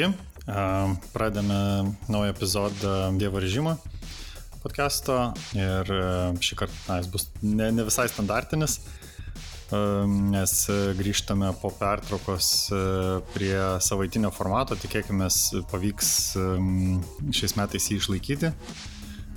[0.00, 0.18] Sveiki,
[1.12, 3.76] pradame naują epizodą Dievo režimo
[4.62, 5.90] podcast'o ir
[6.40, 8.78] šį kartą na, jis bus ne, ne visai standartinis,
[10.32, 10.54] nes
[10.96, 12.48] grįžtame po pertraukos
[13.34, 15.28] prie savaitinio formato, tikėkime
[15.68, 16.10] pavyks
[17.36, 18.54] šiais metais jį išlaikyti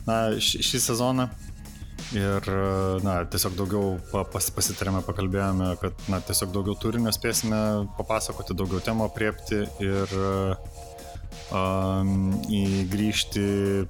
[0.07, 1.27] na, šį sezoną.
[2.13, 2.45] Ir,
[3.01, 3.95] na, tiesiog daugiau
[4.29, 7.57] pas, pasitarėme, pakalbėjome, kad, na, tiesiog daugiau turinio spėsime
[7.97, 10.13] papasakoti, daugiau temų apriepti ir
[11.49, 12.37] um,
[12.91, 13.45] grįžti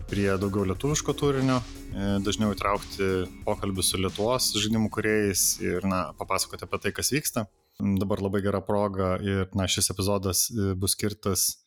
[0.08, 1.60] prie daugiau lietuviško turinio,
[1.92, 7.52] e, dažniau įtraukti pokalbį su Lietuvos žaidimų kuriejais ir, na, papasakoti apie tai, kas vyksta.
[8.00, 11.60] Dabar labai gera proga ir, na, šis epizodas e, bus skirtas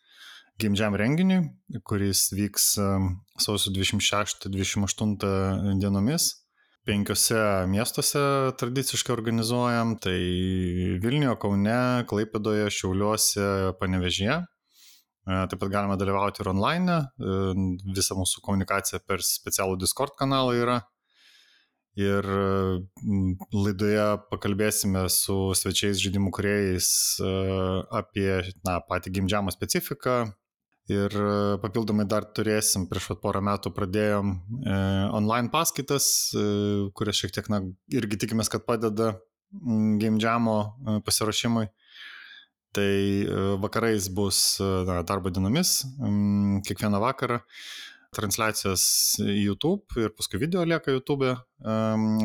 [0.57, 1.53] Game Jam renginiui,
[1.85, 2.81] kuris vyks
[3.45, 6.33] sausio 26-28 dienomis
[6.87, 7.39] penkiose
[7.71, 8.21] miestuose
[8.61, 10.17] tradiciškai organizuojam, tai
[11.03, 13.49] Vilniuje, Kaune, Klaipėdoje, Šiauliuose,
[13.81, 14.39] Panevežyje.
[15.27, 17.01] Taip pat galima dalyvauti ir online,
[17.97, 20.77] visa mūsų komunikacija per specialų Discord kanalą yra.
[21.99, 22.27] Ir
[23.57, 26.89] laidoje pakalbėsime su svečiais žaidimų kuriejais
[27.91, 28.31] apie
[28.69, 30.21] na, patį gimdžiamo specifiką,
[30.87, 34.77] Ir e, papildomai dar turėsim, prieš porą metų pradėjom e,
[35.19, 36.45] online paskaitas, e,
[36.95, 37.59] kurias šiek tiek, na,
[37.91, 41.67] irgi tikimės, kad padeda mm, game jam'o e, pasiruošimui.
[42.77, 47.41] Tai e, vakarais bus e, na, darbo dienomis, m, kiekvieną vakarą
[48.17, 48.87] transliacijos
[49.27, 51.37] į YouTube ir paskui video lieka YouTube e,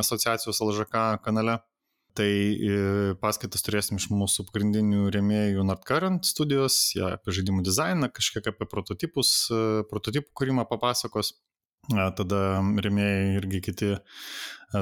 [0.05, 1.57] asociacijos LŽK kanale.
[2.17, 2.79] Tai e,
[3.23, 9.31] paskaitas turėsim iš mūsų pagrindinių rėmėjų Nordcurrent studijos, jie apie žaidimų dizainą, kažkiek apie prototipus,
[9.47, 11.37] e, prototipų kūrimą papasakos.
[11.91, 12.41] Tada
[12.83, 14.01] rėmėjai irgi kiti e,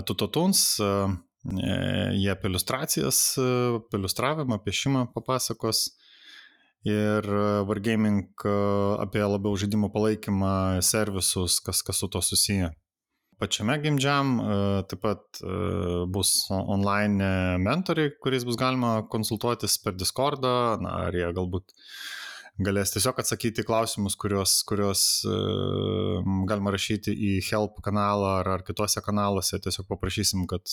[0.09, 3.21] Tutotuns, jie apie iliustracijas,
[3.77, 5.85] apie iliustravimą, piešimą papasakos.
[6.87, 7.25] Ir
[7.67, 8.43] Wargaming
[9.03, 10.51] apie labiau žaidimų palaikymą,
[10.85, 12.71] servisus, kas, kas su to susiję
[13.39, 14.59] pačiame gimdžiam, e,
[14.91, 15.57] taip pat e,
[16.11, 17.31] bus online
[17.63, 21.75] mentoriai, kuriais bus galima konsultuotis per Discordą, na, ar jie galbūt
[22.59, 28.99] galės tiesiog atsakyti klausimus, kuriuos, kuriuos uh, galima rašyti į help kanalą ar, ar kitose
[29.05, 30.67] kanaluose, tiesiog paprašysim, kad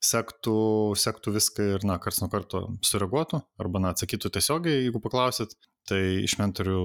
[0.00, 0.56] sektų,
[0.96, 5.52] sektų viską ir, na, karts nuo karto sureaguotų arba, na, atsakytų tiesiogiai, jeigu paklausit.
[5.90, 6.80] Tai iš mentorių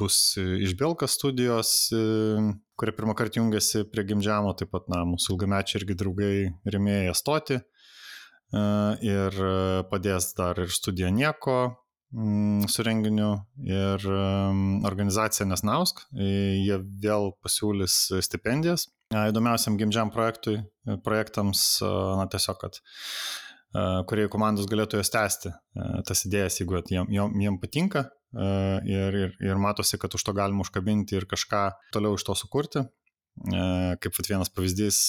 [0.00, 1.90] bus iš Belka studijos,
[2.80, 6.34] kurie pirmą kartą jungiasi prie gimdžiamo, taip pat, na, mūsų ilgamečiai irgi draugai
[6.72, 7.60] remėjai stoti
[9.04, 9.40] ir
[9.90, 11.58] padės dar ir studija nieko
[12.70, 13.30] su renginiu
[13.66, 14.04] ir
[14.86, 18.86] organizacija Nesnausk, jie vėl pasiūlys stipendijas.
[19.14, 20.60] Įdomiausiam gimdžiam projektui,
[21.04, 22.78] projektams, na tiesiog, kad
[24.08, 25.54] kuriai komandos galėtų jas tęsti,
[26.06, 28.04] tas idėjas, jeigu jiem, jiem, jiem patinka
[28.86, 31.64] ir, ir, ir matosi, kad už to galima užkabinti ir kažką
[31.94, 32.84] toliau iš to sukurti.
[33.98, 35.00] Kaip vienas pavyzdys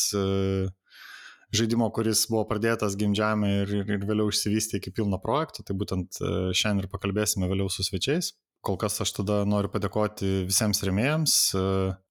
[1.56, 6.18] žaidimo, kuris buvo pradėtas gimdžiame ir, ir, ir vėliau išsivystė iki pilno projekto, tai būtent
[6.58, 8.34] šiandien ir pakalbėsime vėliau su svečiais
[8.66, 11.64] kol kas aš tada noriu padėkoti visiems remėjams, e,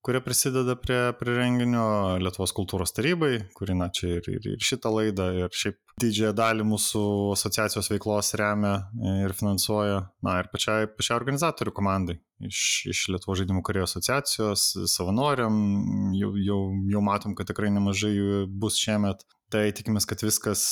[0.06, 1.86] kurie prisideda prie, prie renginio,
[2.22, 6.66] Lietuvos kultūros tarybai, kuri, na, čia ir, ir, ir šitą laidą, ir šiaip didžiąją dalį
[6.66, 7.02] mūsų
[7.34, 8.74] asociacijos veiklos remia
[9.24, 12.60] ir finansuoja, na, ir pačiai, pačiai organizatorių komandai iš,
[12.90, 15.54] iš Lietuvos žaidimų karėjo asociacijos, savanoriam,
[16.18, 16.58] jau, jau,
[16.90, 19.24] jau matom, kad tikrai nemažai jų bus šiemet.
[19.52, 20.64] Tai tikimės, kad viskas,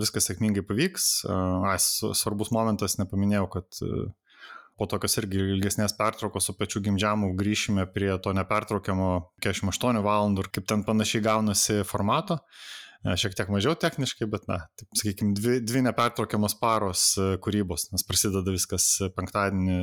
[0.00, 1.10] viskas sėkmingai pavyks.
[1.28, 3.80] Ai, svarbus momentas, nepaminėjau, kad
[4.80, 9.10] po tokios irgi ilgesnės pertraukos su pačiu gimdžiamu grįšime prie to nepertraukiamo
[9.44, 12.40] 48 valandų ir kaip ten panašiai gaunasi formato.
[13.00, 17.88] E, šiek tiek mažiau techniškai, bet, na, taip, sakykime, dvi, dvi nepertraukiamos paros e, kūrybos,
[17.94, 19.78] nes prasideda viskas penktadienį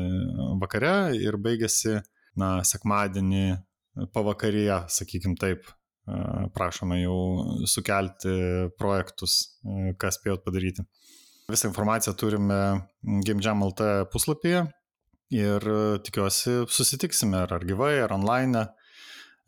[0.61, 1.97] vakare ir baigėsi,
[2.37, 3.45] na, sekmadienį
[4.13, 6.21] pavakaryje, sakykime taip, e,
[6.53, 7.19] prašome jau
[7.65, 8.37] sukelti
[8.77, 9.39] projektus,
[9.97, 10.85] ką spėjot padaryti.
[11.47, 12.59] Visą informaciją turime
[13.01, 14.67] GameJam.lt puslapyje,
[15.33, 18.76] ir e, tikiuosi susitiksime ar, ar gyvai, ar online, e,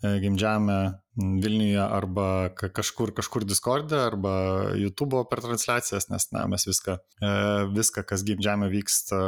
[0.02, 0.80] gimdžiame
[1.20, 4.34] Vilniuje arba kažkur, kažkur Discord'e arba
[4.80, 7.32] YouTube per transliacijas, nes na, mes viską, e,
[7.76, 9.20] viską, kas gimdžiame vyksta,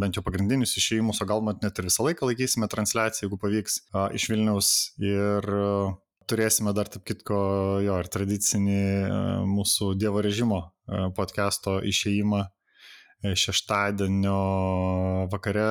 [0.00, 3.76] bent jau pagrindinius išėjimus, o gal net ir visą laiką laikysime transliaciją, jeigu pavyks,
[4.16, 4.70] iš Vilniaus
[5.04, 5.50] ir
[6.32, 7.42] turėsime dar, taip kitko,
[7.84, 8.80] jo, ir tradicinį
[9.52, 10.62] mūsų Dievo režimo
[11.18, 12.46] podcast'o išėjimą
[13.22, 14.38] šeštadienio
[15.30, 15.68] vakare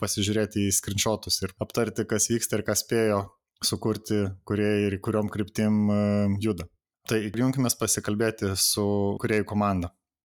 [0.00, 3.20] pasižiūrėti į skrinšotus ir aptarti, kas vyksta ir kas spėjo
[3.64, 6.02] sukurti, kurie ir kuriuom kryptim e,
[6.42, 6.66] juda.
[7.08, 8.84] Tai junkime pasikalbėti su
[9.20, 9.90] kuriejų komanda.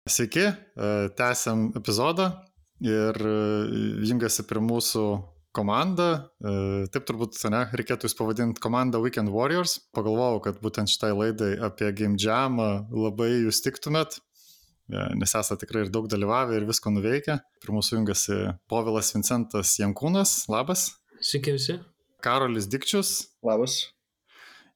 [0.10, 2.34] Sveiki, e, tęsiam epizodą.
[2.84, 3.16] ir
[4.04, 5.04] jungiasi prie mūsų
[5.56, 6.28] komanda,
[6.92, 9.78] taip turbūt, ne, reikėtų jūs pavadinti komandą Weekend Warriors.
[9.96, 14.20] Pagalvojau, kad būtent šitai laidai apie Game Jam labai jūs tiktumėt,
[14.92, 17.40] nes esate tikrai ir daug dalyvavę ir visko nuveikę.
[17.64, 20.90] Prie mūsų jungiasi Povilas Vincentas Jankūnas, labas.
[21.24, 21.80] Sveiki visi.
[22.26, 23.28] Karolis Dikčius.
[23.46, 23.78] Labas.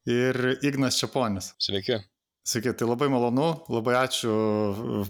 [0.05, 1.55] Ir Ignas Čiaponis.
[1.57, 1.97] Sveiki.
[2.45, 4.33] Sveiki, tai labai malonu, labai ačiū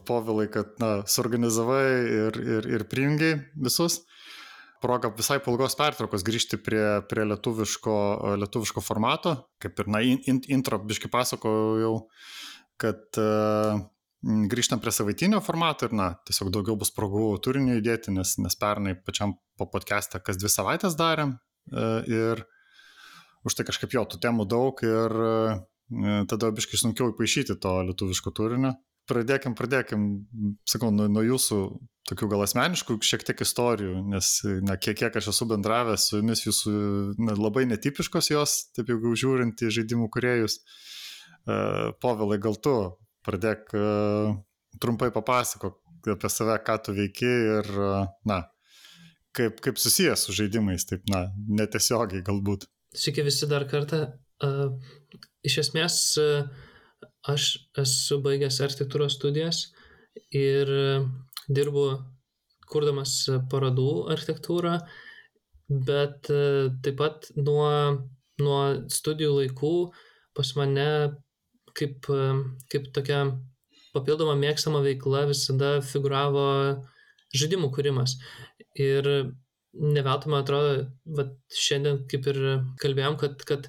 [0.07, 3.99] Povilai, kad na, suorganizavai ir, ir, ir prijungiai visus
[4.79, 7.95] proga visai po ilgos pertraukos grįžti prie, prie lietuviško,
[8.39, 11.93] lietuviško formato, kaip ir, na, in, intro biški pasakojau jau,
[12.79, 13.83] kad uh,
[14.23, 18.95] grįžtam prie savaitinio formato ir, na, tiesiog daugiau bus progų turinių įdėti, nes, nes pernai
[18.95, 21.35] pačiam po podcastą kas dvi savaitės darėm
[21.71, 22.45] ir
[23.47, 25.59] už tai kažkaip jo, tų temų daug ir uh,
[26.29, 28.75] tada biškai sunkiau įpašyti to lietuviško turinio.
[29.09, 30.03] Pradėkim, pradėkim,
[30.69, 31.57] sakau, nuo, nuo jūsų
[32.11, 34.29] tokių gal asmeniškų šiek tiek istorijų, nes,
[34.65, 36.73] na, kiek, kiek aš esu bendravęs su jumis, jūsų
[37.17, 40.59] na, labai netipiškos jos, taip jau žiūrint į žaidimų kuriejus.
[41.49, 42.75] Uh, Povilai, gal tu
[43.25, 43.73] pradėk
[44.77, 45.79] trumpai papasakok
[46.13, 47.69] apie save, ką tu veiki ir,
[48.29, 48.43] na,
[49.39, 51.25] kaip, kaip susijęs su žaidimais, taip, na,
[51.61, 52.67] netiesiogiai galbūt.
[52.95, 54.05] Sveiki visi dar kartą.
[54.43, 54.75] Uh,
[55.45, 56.45] iš esmės, uh,
[57.27, 57.49] aš
[57.79, 59.65] esu baigęs architektūros studijas
[60.35, 61.09] ir uh,
[61.49, 61.85] dirbu
[62.69, 63.13] kurdamas
[63.51, 64.75] parodų architektūrą,
[65.69, 67.69] bet e, taip pat nuo,
[68.41, 68.61] nuo
[68.93, 69.73] studijų laikų
[70.37, 70.89] pas mane
[71.77, 72.29] kaip, e,
[72.71, 73.23] kaip tokia
[73.95, 76.45] papildoma mėgstama veikla visada figuravo
[77.33, 78.17] žaidimų kūrimas.
[78.79, 79.07] Ir
[79.73, 80.83] ne veltui, man atrodo,
[81.17, 82.39] vat, šiandien kaip ir
[82.81, 83.67] kalbėjom, kad, kad,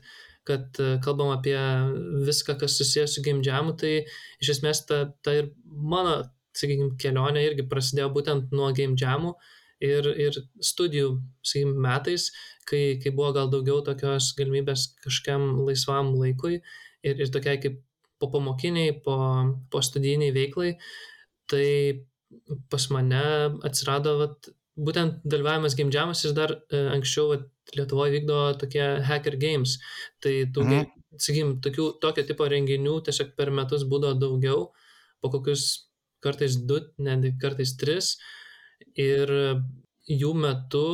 [0.48, 1.56] kad e, kalbam apie
[2.26, 4.04] viską, kas susijęs su game jamu, tai
[4.40, 6.22] iš esmės ta, ta ir mano
[6.56, 9.34] sakykime, kelionė irgi prasidėjo būtent nuo game jamų
[9.84, 11.12] ir, ir studijų,
[11.46, 12.30] sakykime, metais,
[12.68, 17.80] kai, kai buvo gal daugiau tokios galimybės kažkam laisvam laikui ir, ir tokiai kaip
[18.20, 19.16] po pamokiniai, po,
[19.72, 20.74] po studijiniai veiklai,
[21.48, 21.66] tai
[22.70, 23.22] pas mane
[23.66, 24.50] atsirado vat,
[24.86, 29.76] būtent dalyvavimas game jamas ir dar e, anksčiau vat, Lietuvoje vykdo tokie hacker games.
[30.18, 31.18] Tai, daugiai, mm.
[31.22, 34.64] sakykim, tokių, tokio tipo renginių tiesiog per metus būdavo daugiau,
[35.22, 35.66] po kokius
[36.24, 38.16] kartais du, netgi kartais tris.
[38.98, 39.30] Ir
[40.10, 40.84] jų metu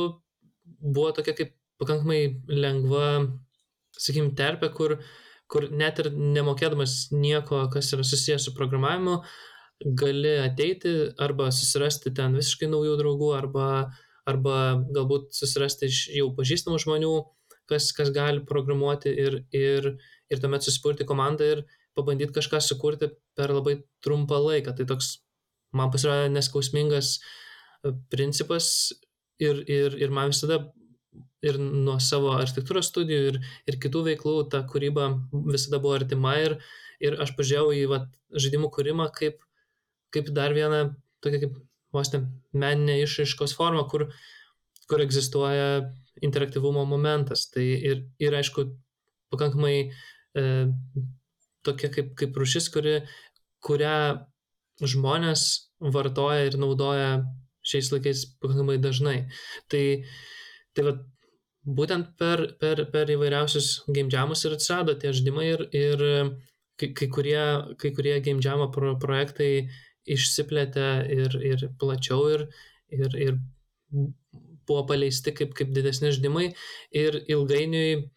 [0.77, 3.09] buvo tokia kaip pakankamai lengva,
[3.97, 4.97] sakykim, terpė, kur,
[5.49, 9.21] kur net ir nemokėdamas nieko, kas yra susijęs su programavimu,
[9.83, 13.67] gali ateiti arba susirasti ten visiškai naujų draugų, arba,
[14.27, 14.59] arba
[14.95, 17.13] galbūt susirasti iš jau pažįstamų žmonių,
[17.69, 19.91] kas, kas gali programuoti ir, ir,
[20.31, 21.65] ir tuomet susipurti komandą ir
[21.97, 24.73] pabandyti kažką sukurti per labai trumpą laiką.
[24.77, 25.17] Tai toks
[25.75, 28.93] man pasirodė neskausmingas e, principas
[29.41, 30.61] ir, ir, ir man visada
[31.45, 33.39] ir nuo savo architektūros studijų ir,
[33.69, 35.09] ir kitų veiklų ta kūryba
[35.51, 36.57] visada buvo artima ir,
[37.03, 39.43] ir aš pažiūrėjau į vat, žaidimų kūrimą kaip,
[40.15, 40.81] kaip dar vieną
[41.23, 41.57] tokia kaip
[41.95, 42.23] vos ne
[42.53, 44.07] meninė išraiškos forma, kur,
[44.89, 45.87] kur egzistuoja
[46.25, 47.47] interaktyvumo momentas.
[47.53, 48.67] Tai ir, ir aišku,
[49.33, 50.45] pakankamai e,
[51.67, 52.99] tokia kaip, kaip rušis, kuri,
[53.65, 53.97] kurią
[54.83, 55.43] žmonės
[55.93, 57.11] vartoja ir naudoja
[57.67, 59.17] šiais laikais pakankamai dažnai.
[59.71, 59.83] Tai,
[60.75, 60.93] tai va,
[61.67, 66.05] būtent per, per, per įvairiausius game jamus ir atsirado tie žaidimai ir, ir
[66.79, 67.43] kai, kai, kurie,
[67.81, 69.67] kai kurie game jamo pro, projektai
[70.15, 72.45] išsiplėtė ir, ir plačiau ir,
[72.93, 73.39] ir, ir
[74.67, 76.51] buvo paleisti kaip, kaip didesni žaidimai
[77.01, 78.07] ir ilgainiui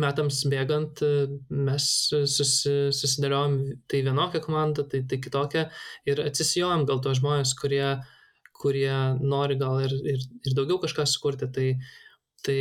[0.00, 1.00] metams bėgant
[1.48, 3.56] mes susi, susidėliojom
[3.90, 5.66] tai vienokią komandą, tai, tai kitokią
[6.10, 7.96] ir atsisijojom gal tos žmonės, kurie,
[8.60, 11.48] kurie nori gal ir, ir, ir daugiau kažką sukurti.
[11.56, 11.68] Tai,
[12.44, 12.58] tai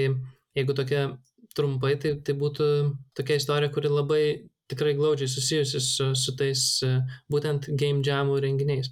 [0.55, 1.05] jeigu tokia
[1.55, 2.69] trumpai, tai, tai būtų
[3.17, 4.23] tokia istorija, kuri labai
[4.71, 6.97] tikrai glaudžiai susijusi su, su tais e,
[7.31, 8.91] būtent game jamų renginiais.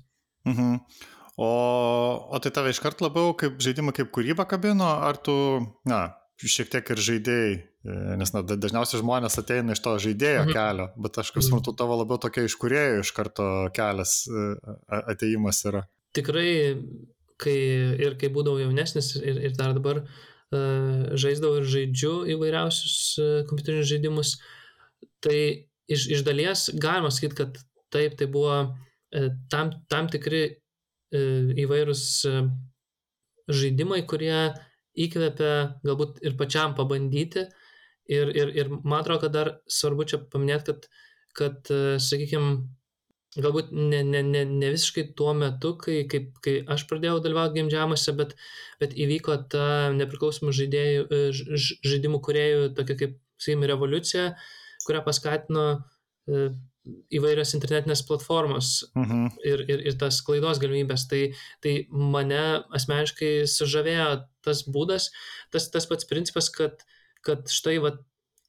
[0.50, 0.80] Mhm.
[1.42, 1.50] O,
[2.30, 5.34] o tai tave iškart labiau kaip žaidimą, kaip kūrybą kabino, ar tu,
[5.90, 6.06] na,
[6.38, 10.54] šiek tiek ir žaidėjai, e, nes na, dažniausiai žmonės ateina iš to žaidėjo mhm.
[10.54, 14.46] kelio, bet aš kaip suprantu, tavo labiau tokia iš kuriejų iš karto kelias e,
[15.02, 15.86] ateimas yra.
[16.14, 16.54] Tikrai,
[17.42, 17.58] kai
[18.06, 23.90] ir kai būdavau jaunesnis ir, ir dar dabar uh, žaisdavau ir žaidžiu įvairiausius uh, kompiuterinius
[23.90, 24.36] žaidimus,
[25.24, 25.40] tai
[25.92, 27.58] iš, iš dalies galima sakyti, kad
[27.94, 32.46] taip, tai buvo uh, tam, tam tikri uh, įvairūs uh,
[33.52, 34.38] žaidimai, kurie
[34.94, 35.54] įkvepia
[35.86, 37.48] galbūt ir pačiam pabandyti.
[38.12, 40.88] Ir, ir, ir man atrodo, kad dar svarbu čia paminėti, kad,
[41.40, 41.70] kad
[42.04, 42.58] sakykime,
[43.42, 47.72] galbūt ne, ne, ne, ne visiškai tuo metu, kai, kai, kai aš pradėjau dalyvauti game
[47.74, 48.36] jamuose, bet,
[48.82, 54.28] bet įvyko ta nepriklausomų žaidėjų, e, ž, žaidimų kuriejų tokia kaip, sakykime, revoliucija,
[54.88, 55.66] kurią paskatino
[56.28, 56.50] e,
[57.16, 59.28] įvairios internetinės platformos Mhm.
[59.48, 61.08] ir, ir, ir tas klaidos galimybės.
[61.08, 61.22] Tai,
[61.64, 65.12] tai mane asmeniškai sužavėjo tas būdas,
[65.52, 66.84] tas, tas pats principas, kad,
[67.24, 67.96] kad štai va,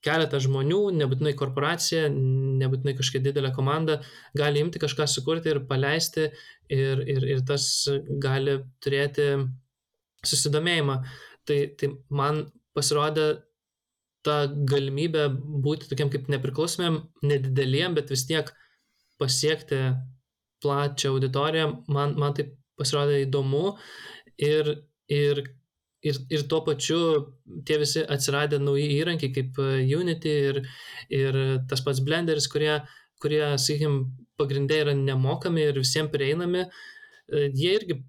[0.04, 4.02] keletas žmonių, nebūtinai korporacija, nebūtinai kažkokia didelė komanda,
[4.36, 6.26] gali imti kažką sukurti ir paleisti
[6.68, 7.88] ir, ir, ir tas
[8.20, 9.30] gali turėti
[10.24, 10.98] susidomėjimą.
[11.48, 12.44] Tai, tai man
[12.76, 13.30] pasirodė
[14.24, 15.28] ta galimybė
[15.64, 18.50] būti tokiam kaip nepriklausomėm, nedideliem, bet vis tiek
[19.20, 19.80] pasiekti
[20.64, 22.48] plačią auditoriją, man, man tai
[22.80, 23.76] pasirodė įdomu.
[24.42, 24.72] Ir,
[25.12, 25.44] ir
[26.04, 27.00] ir, ir tuo pačiu
[27.66, 30.60] tie visi atsiradę nauji įrankiai kaip e, Unity ir,
[31.12, 31.38] ir
[31.70, 32.76] tas pats Blenderis, kurie,
[33.22, 34.04] kurie sakykime,
[34.40, 38.00] pagrindai yra nemokami ir visiems prieinami, e, jie irgi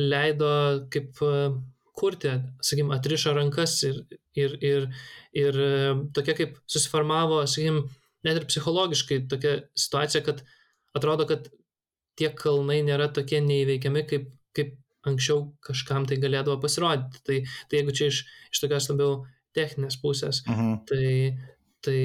[0.00, 0.50] leido
[0.92, 1.34] kaip e,
[2.00, 2.32] kurti,
[2.64, 4.00] sakykime, atrišo rankas ir,
[4.38, 4.86] ir, ir,
[5.36, 5.58] ir
[6.16, 7.84] tokia kaip susiformavo, sakykime,
[8.26, 10.42] net ir psichologiškai tokia situacija, kad
[10.96, 11.48] atrodo, kad
[12.20, 14.74] tie kalnai nėra tokie neįveikiami, kaip, kaip
[15.08, 17.22] anksčiau kažkam tai galėdavo pasirodyti.
[17.24, 17.38] Tai,
[17.70, 19.20] tai jeigu čia iš, iš tokios labiau
[19.56, 20.74] techninės pusės, Mhm.
[20.90, 21.06] tai,
[21.82, 22.00] tai,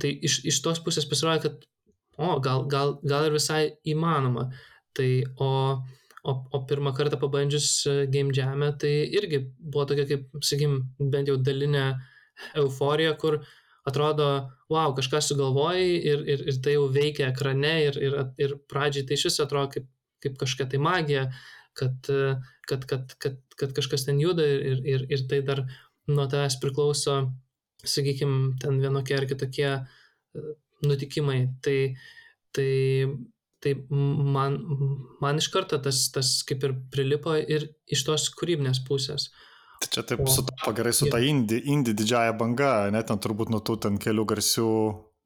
[0.00, 1.66] tai iš, iš tos pusės pasirodė, kad
[2.16, 4.48] o, gal, gal, gal ir visai įmanoma.
[4.96, 5.10] Tai,
[5.42, 5.50] o,
[6.26, 10.78] o, o pirmą kartą pabandžius e, Game Jam'e, tai irgi buvo tokia, kaip, sakykim,
[11.12, 11.86] bent jau dalinė
[12.62, 13.40] euforija, kur
[13.86, 14.28] atrodo,
[14.72, 19.18] wow, kažką sugalvojai ir, ir, ir tai jau veikia ekrane ir, ir, ir pradžiai tai
[19.22, 19.86] šis atrodo kaip,
[20.24, 21.26] kaip kažkokia tai magija,
[21.78, 22.10] kad,
[22.66, 25.62] kad, kad, kad, kad kažkas ten juda ir, ir, ir tai dar
[26.10, 27.16] nuo tavęs priklauso,
[27.86, 30.44] sakykime, ten vienokie ar kitokie e,
[30.86, 31.40] nutikimai.
[31.62, 31.78] Tai,
[32.56, 32.70] tai,
[33.66, 34.56] tai man,
[35.22, 39.28] man iš karto tas, tas kaip ir prilipo ir iš tos kūrybinės pusės.
[39.82, 43.60] Tai čia taip sutapo gerai su ta indie, indie didžiaja banga, net ten turbūt nuo
[43.60, 44.68] tų ten kelių garsių,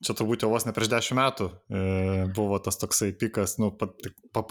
[0.02, 1.82] čia turbūt jau vos ne prieš dešimt metų e,
[2.35, 3.92] buvo tas toksai pikas, nu, pat,
[4.35, 4.42] pa,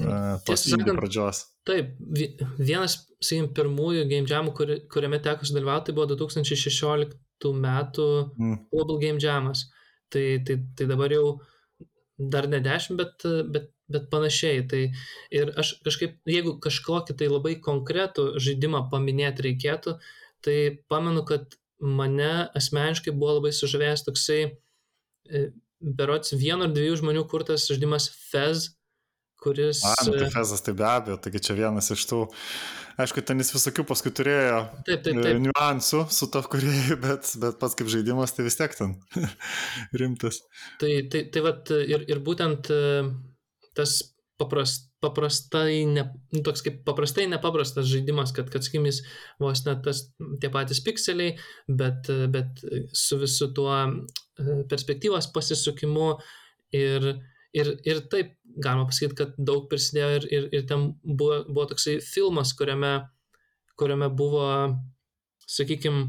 [0.00, 1.42] e, tos Tiesą indie sakant, pradžios.
[1.68, 8.08] Taip, vi- vienas, sakykime, pirmųjų game jamų, kuri, kuriame teko sudalyvauti, tai buvo 2016 metų
[8.38, 8.56] Mm.
[8.72, 9.66] Global Game Jamas.
[10.08, 11.40] Tai, tai, tai dabar jau
[12.18, 14.64] dar ne 10, bet, bet, bet panašiai.
[14.70, 14.82] Tai
[15.34, 19.98] ir aš kažkaip, jeigu kažkokį tai labai konkretų žaidimą paminėti reikėtų,
[20.44, 20.58] tai
[20.90, 25.44] pamenu, kad mane asmeniškai buvo labai sužavėjęs toksai e,
[25.78, 28.72] berots vieno ar dviejų žmonių kurtas žaidimas Fez,
[29.42, 29.82] kuris...
[29.86, 32.20] A, nu, tai e, tai be abejo, taigi čia vienas iš tų,
[33.02, 35.40] aišku, ten jis visokių paskui turėjo Taip, taip, e, taip.
[35.46, 38.98] niuansų su to kuriejai, bet, bet pats kaip žaidimas tai vis tiek ten
[40.00, 40.42] rimtas.
[40.82, 42.84] Tai, tai, tai vat, ir, ir būtent e,
[43.78, 44.00] tas
[44.38, 46.04] paprast, paprastai, ne,
[46.34, 49.02] nu, toks kaip paprastai nepaprastas žaidimas, kad, kad sakykim, jis
[49.42, 50.04] vos net tas
[50.42, 51.36] tie patys pikseliai,
[51.80, 52.62] bet, e, bet
[52.96, 56.10] su visu tuo e, perspektyvos pasisukimu
[56.74, 57.12] ir,
[57.54, 61.98] ir, ir taip galima pasakyti, kad daug prisidėjo ir, ir, ir ten buvo, buvo toksai
[62.04, 62.92] filmas, kuriame,
[63.78, 64.48] kuriame buvo,
[65.48, 66.06] sakykime,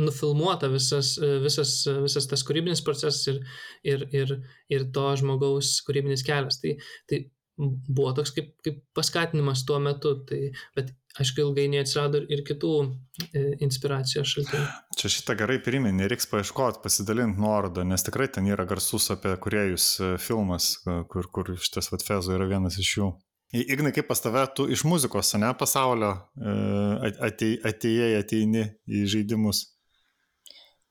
[0.00, 1.74] nufilmuota visas, visas,
[2.04, 3.40] visas tas kūrybinis procesas ir,
[3.82, 4.36] ir, ir,
[4.70, 6.60] ir to žmogaus kūrybinis kelias.
[6.62, 6.76] Tai,
[7.10, 7.24] tai
[7.60, 13.42] buvo toks kaip, kaip paskatinimas tuo metu, tai, bet aišku, ilgainiui atsirado ir kitų e,
[13.64, 14.66] inspiracijos šaltinių.
[15.00, 19.88] Čia šitą gerai priminė, reiks paieškoti, pasidalinti nuorodą, nes tikrai ten yra garsus apie kuriejus
[19.98, 23.10] e, filmas, e, kur, kur šitas Vatfezo yra vienas iš jų.
[23.50, 29.64] Ignai, kaip pas tave, tu iš muzikos, ne pasaulio atėjai, ateini į žaidimus.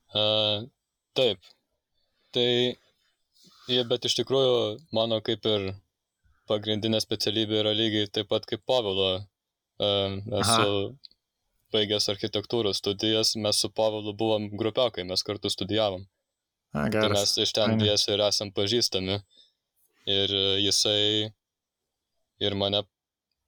[0.09, 0.65] Uh,
[1.15, 1.39] taip.
[2.35, 2.49] Tai,
[3.71, 4.59] jie, bet iš tikrųjų
[4.97, 5.69] mano kaip ir
[6.51, 9.21] pagrindinė specialybė yra lygiai taip pat kaip Pavilo.
[9.79, 10.95] Esu
[11.73, 16.05] baigęs architektūros studijas, mes su Pavilu buvom grupiokai, mes kartu studijavom.
[16.73, 19.19] A, Tai mes iš ten dviesi ir esam pažįstami.
[20.09, 21.29] Ir e, jisai
[22.39, 22.83] ir mane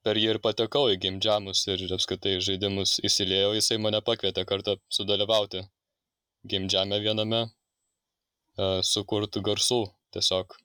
[0.05, 5.61] per jį ir patekau į gimdžiamus ir apskritai žaidimus įsiliejau, jisai mane pakvietė kartą sudalyvauti
[6.51, 7.41] gimdžiame viename,
[8.57, 9.81] uh, sukurtų garsų
[10.15, 10.57] tiesiog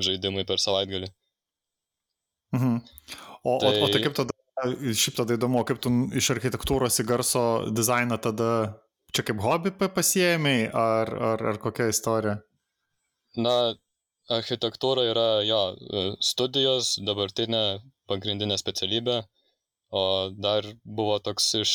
[0.00, 1.10] žaidimui per savaitgalį.
[2.56, 2.80] Mhm.
[3.44, 3.74] O, tai...
[3.76, 7.44] o, o tai Tai- kaip tada, šiaip tada įdomu, kaip tu iš architektūros į garso
[7.74, 8.50] dizainą tada,
[9.14, 12.38] čia kaip hobį pa- pasiėmei, ar, ar, ar kokia istorija?
[13.40, 13.54] Na,
[14.30, 19.20] architektūra yra jo e, studijos, dabartinė pagrindinė specialybė,
[19.94, 20.04] o
[20.38, 21.72] dar buvo toks iš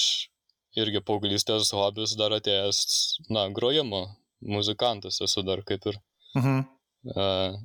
[0.80, 2.80] irgi paauglystės hobis dar atėjęs,
[3.32, 4.06] na, grojimo,
[4.44, 6.00] muzikantas esu dar kaip ir.
[6.36, 6.66] Mhm.
[7.06, 7.56] Uh,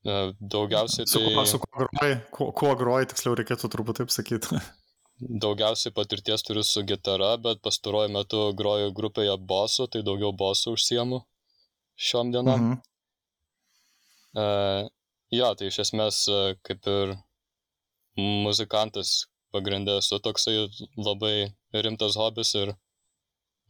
[0.00, 4.14] E, Daugiausiai Su kuo, tai su kuo groji, kuo, kuo groji, tiksliau reikėtų turbūt taip
[4.14, 4.60] sakyti.
[5.20, 11.20] daugiausiai patirties turiu su gitara, bet pastaruoju metu groju grupėje bosų, tai daugiau bosų užsiemu
[12.08, 12.60] šiom dienom.
[12.60, 12.78] Mhm.
[14.40, 14.88] Uh,
[15.34, 17.16] jo, tai iš esmės e, kaip ir
[18.46, 22.72] muzikantas pagrindė esu toksai labai rimtas hobis ir,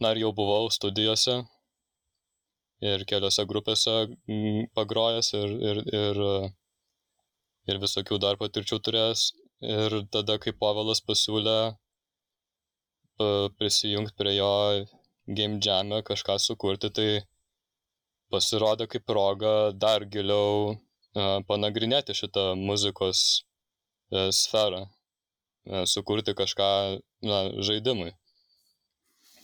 [0.04, 1.38] na ir jau buvau studijose
[2.80, 6.50] ir keliose grupėse mm, pagrojęs ir, ir, ir, e,
[7.72, 9.28] ir visokių dar patirčių turėjęs.
[9.60, 11.58] Ir tada, kai Pavelas pasiūlė
[13.60, 14.52] prisijungti prie jo
[15.26, 17.08] game jam'e kažką sukurti, tai
[18.32, 19.52] pasirodė kaip proga
[19.84, 23.20] dar giliau uh, panagrinėti šitą muzikos
[24.14, 24.86] uh, sferą,
[25.84, 26.70] sukurti kažką
[27.28, 28.14] na, žaidimui.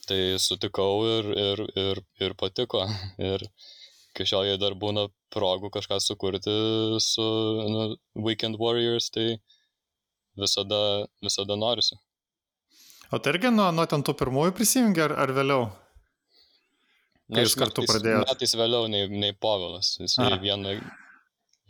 [0.07, 2.85] Tai sutikau ir, ir, ir, ir patiko.
[3.33, 3.43] Ir
[4.17, 6.53] iki šiol jei dar būna progų kažką sukurti
[7.05, 7.25] su
[7.69, 7.83] nu,
[8.25, 9.35] Weekend Warriors, tai
[10.41, 10.79] visada,
[11.25, 11.99] visada norisi.
[13.13, 15.67] O tai irgi nuo, nuo ten tų pirmųjų prisijungi ar, ar vėliau?
[17.35, 18.31] Kai jūs kartu metais, pradėjot?
[18.31, 19.93] Metais vėliau nei, nei Povilas.
[19.99, 20.31] Jis A.
[20.31, 20.75] į vieną,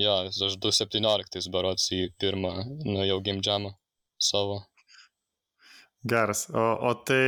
[0.00, 2.52] jo, aš 2017 berots į pirmą
[2.85, 3.73] nuėjau gimdžiamą
[4.21, 4.62] savo.
[6.07, 6.47] Geras.
[6.55, 7.25] O, o tai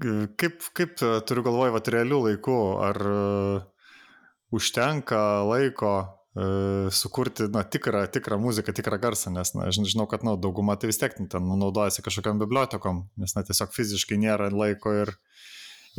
[0.00, 3.64] kaip, kaip e, turiu galvoj, va, realių laikų, ar uh,
[4.54, 10.34] užtenka laiko uh, sukurti, na, tikrą, tikrą muziką, tikrą garsą, nes, na, žinau, kad, na,
[10.40, 14.94] dauguma tai vis tiek ten nu, naudojasi kažkokiam bibliotekom, nes, na, tiesiog fiziškai nėra laiko
[15.04, 15.14] ir,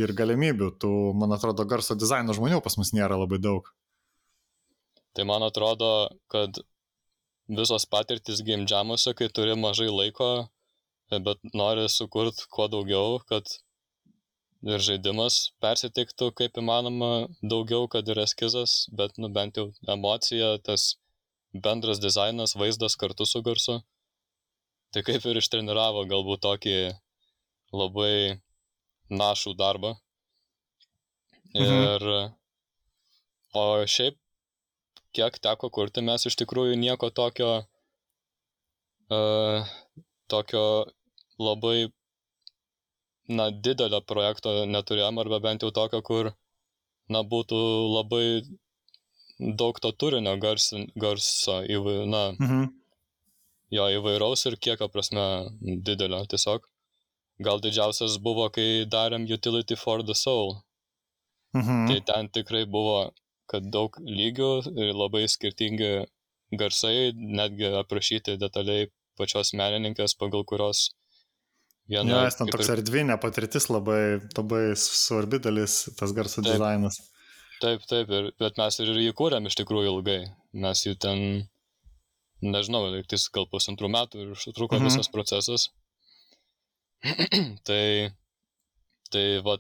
[0.02, 0.74] ir galimybių.
[0.82, 3.72] Tų, man atrodo, garso dizaino žmonių pas mus nėra labai daug.
[5.16, 6.60] Tai man atrodo, kad
[7.48, 10.50] visos patirtis gimdžiamuose, kai turi mažai laiko,
[11.14, 13.48] bet nori sukurti kuo daugiau, kad
[14.66, 20.96] ir žaidimas persitiktų kaip įmanoma daugiau, kad ir eskizas, bet nu bent jau emocija, tas
[21.54, 23.80] bendras dizainas, vaizdas kartu su garsu.
[24.94, 26.76] Tai kaip ir ištreniravo galbūt tokį
[27.76, 28.40] labai
[29.12, 29.96] našų darbą.
[31.56, 31.82] Mhm.
[31.96, 32.06] Ir,
[33.56, 34.18] o šiaip,
[35.16, 37.52] kiek teko kurti, mes iš tikrųjų nieko tokio,
[39.16, 39.76] uh,
[40.32, 40.66] tokio
[41.40, 41.92] labai,
[43.28, 46.32] na, didelio projekto neturėjom, arba bent jau tokio, kur,
[47.10, 47.60] na, būtų
[47.96, 48.26] labai
[49.40, 52.70] daug to turinio garsin, garso, įvai, na, Mhm.
[53.72, 55.26] jo įvairaus ir kiekio prasme
[55.62, 56.62] didelio tiesiog.
[57.44, 60.62] Gal didžiausias buvo, kai darėm Utility for the Soul.
[61.54, 61.88] Mhm.
[61.88, 63.12] Tai ten tikrai buvo,
[63.48, 66.06] kad daug lygių ir labai skirtingi
[66.54, 70.90] garsai, netgi aprašyti detaliai pačios menininkės, pagal kurios
[71.92, 72.06] viena...
[72.10, 76.52] Jo, nes ten toks ir- erdvinė patirtis labai, labai svarbi dalis, tas garso Taip.
[76.56, 77.00] dizainas.
[77.62, 80.20] Taip, taip, ir, bet mes ir jį kūrėm iš tikrųjų ilgai.
[80.66, 81.22] Mes jį ten,
[82.44, 84.90] nežinau, lygtis gal pusantrų metų ir užtruko Mhm.
[84.90, 85.70] visas procesas.
[87.68, 88.12] tai,
[89.14, 89.56] tai va,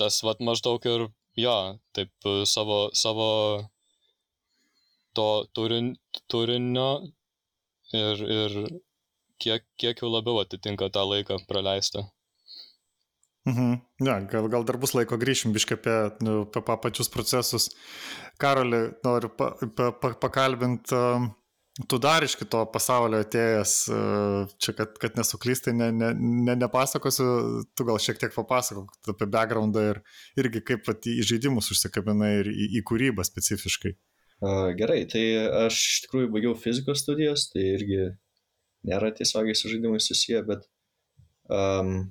[0.00, 1.56] tas va maždaug ir, jo,
[1.96, 2.10] taip
[2.48, 3.28] savo, savo
[5.18, 5.26] to
[5.58, 5.92] turin,
[6.30, 6.88] turinio
[7.92, 8.56] ir, ir
[9.42, 12.06] kiek, kiek jau labiau atitinka tą laiką praleistą.
[13.48, 13.80] Mhm.
[14.04, 17.70] Ja, gal, gal dar bus laiko grįšim biškai apie, nu, apie pa, pačius procesus.
[18.40, 21.30] Karoli, noriu pa, pa, pa, pakalbinti, um,
[21.88, 27.30] tu dar iš kito pasaulio atėjęs, uh, čia kad, kad nesuklystai, ne, ne, ne, nepasakosiu,
[27.72, 30.02] tu gal šiek tiek papasakok apie backgroundą ir
[30.40, 33.96] irgi kaip vat, į žaidimus užsikabinai ir į, į kūrybą specifiškai.
[34.40, 35.24] A, Gerai, tai
[35.66, 38.04] aš iš tikrųjų baigiau fizikos studijas, tai irgi
[38.88, 40.66] nėra tiesiogiai su žaidimais susiję, bet
[41.52, 42.10] um,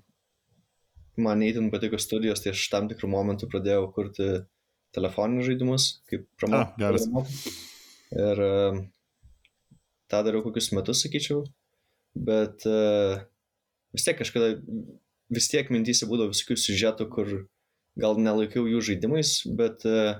[1.19, 4.29] man neįtin patiko studijos, tai aš tam tikrų momentų pradėjau kurti
[4.95, 6.63] telefoninius žaidimus, kaip promo.
[6.65, 7.33] Ah.
[8.09, 8.79] Ir um,
[10.09, 11.43] tą dariau kokius metus, sakyčiau,
[12.17, 13.19] bet uh,
[13.93, 14.55] vis tiek kažkada,
[15.29, 17.35] vis tiek mintysi būdavo visokių siužetų, kur
[17.99, 20.17] gal nelaikiau jų žaidimais, bet uh,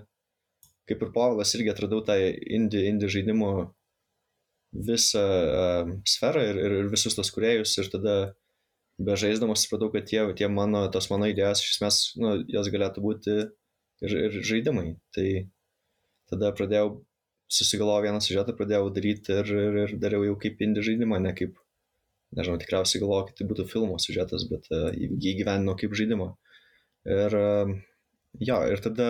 [0.90, 3.52] kaip ir Povilas irgi atradau tą indie, indie žaidimų
[4.74, 8.16] visą um, sferą ir, ir, ir visus tos kuriejus ir tada
[9.00, 13.36] bežaisdamas supratau, kad tie, tie mano, tos mano idėjos iš esmės, nu, jos galėtų būti
[13.40, 14.92] ir, ir žaidimai.
[15.16, 15.28] Tai
[16.30, 17.00] tada pradėjau,
[17.50, 21.56] susigalvojau vieną siužetą, pradėjau daryti ir, ir, ir dariau jau kaip indie žaidimą, ne kaip,
[22.38, 26.34] nežinau, tikriausiai galvojau, kad tai būtų filmo siužetas, bet uh, jį gyvenino kaip žaidimą.
[27.10, 27.72] Ir uh,
[28.44, 29.10] jo, ir tada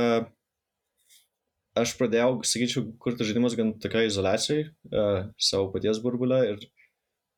[1.81, 6.67] aš pradėjau, sakyčiau, kurti žaidimus gan tokioje izolacijoje, uh, savo paties burbulę ir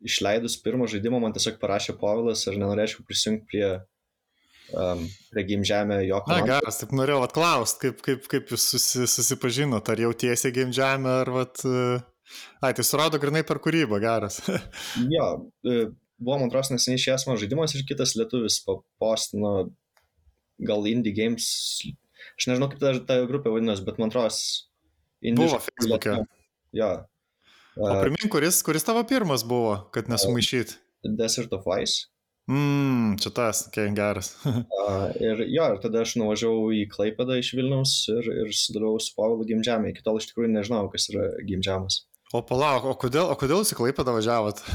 [0.05, 3.65] išleidus pirmą žaidimą man tiesiog parašė Povilas, ar nenorėčiau prisijungti prie
[4.73, 6.49] um, prie Game Žemė jo Na, komandos.
[6.51, 11.31] geras, taip norėjau atklausti, kaip, kaip, kaip jūs susi, susipažinot, ar jau tiesiai Jam, ar
[11.33, 11.63] vat...
[11.65, 11.99] e,
[12.63, 14.39] Ai, tai surado grinai per kūrybą, geras.
[15.15, 15.27] Jo,
[15.67, 15.89] e,
[16.21, 19.71] buvo, man atrodo, neseniai išėjęs mano žaidimas ir kitas lietuvis papostino
[20.61, 21.49] gal Indie Games.
[22.41, 24.33] Aš nežinau, kaip ta, ta grupė vadinasi, bet man atrodo,
[25.21, 26.15] Indie Buvo Facebook'e.
[26.73, 26.87] Jo.
[27.77, 30.73] O primink, kuris, kuris tavo pirmas buvo, kad nesumaišyt.
[31.19, 32.07] Desert of Ice.
[32.49, 34.33] Mmm, čia tas, kai okay, geras.
[34.81, 39.13] Uh, ir jo, ir tada aš nuvažiavau į Klaipedą iš Vilniaus ir, ir sudalyvau su
[39.13, 39.93] Pavilu Gimdžiamė.
[39.93, 42.01] Iki tol iš tikrųjų nežinau, kas yra Gimdžiamas.
[42.33, 44.65] O palauk, o kodėl, o kodėl jūs į Klaipėdą važiavot?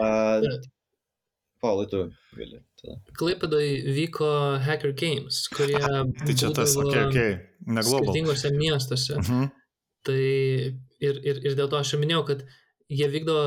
[0.00, 0.40] Uh,
[1.60, 2.60] Paulai, tu gali.
[2.80, 2.96] Tada.
[3.18, 4.28] Klaipėdai vyko
[4.64, 5.80] Hacker Games, kurie
[6.26, 7.66] Tai čia tas, okei, okay, okei, okay.
[7.68, 8.06] ne global.
[8.08, 9.18] skirtingose miestuose.
[9.20, 9.50] Mhm.
[10.08, 12.46] Tai ir, ir, ir dėl to aš ir minėjau, kad
[12.88, 13.44] jie vykdavo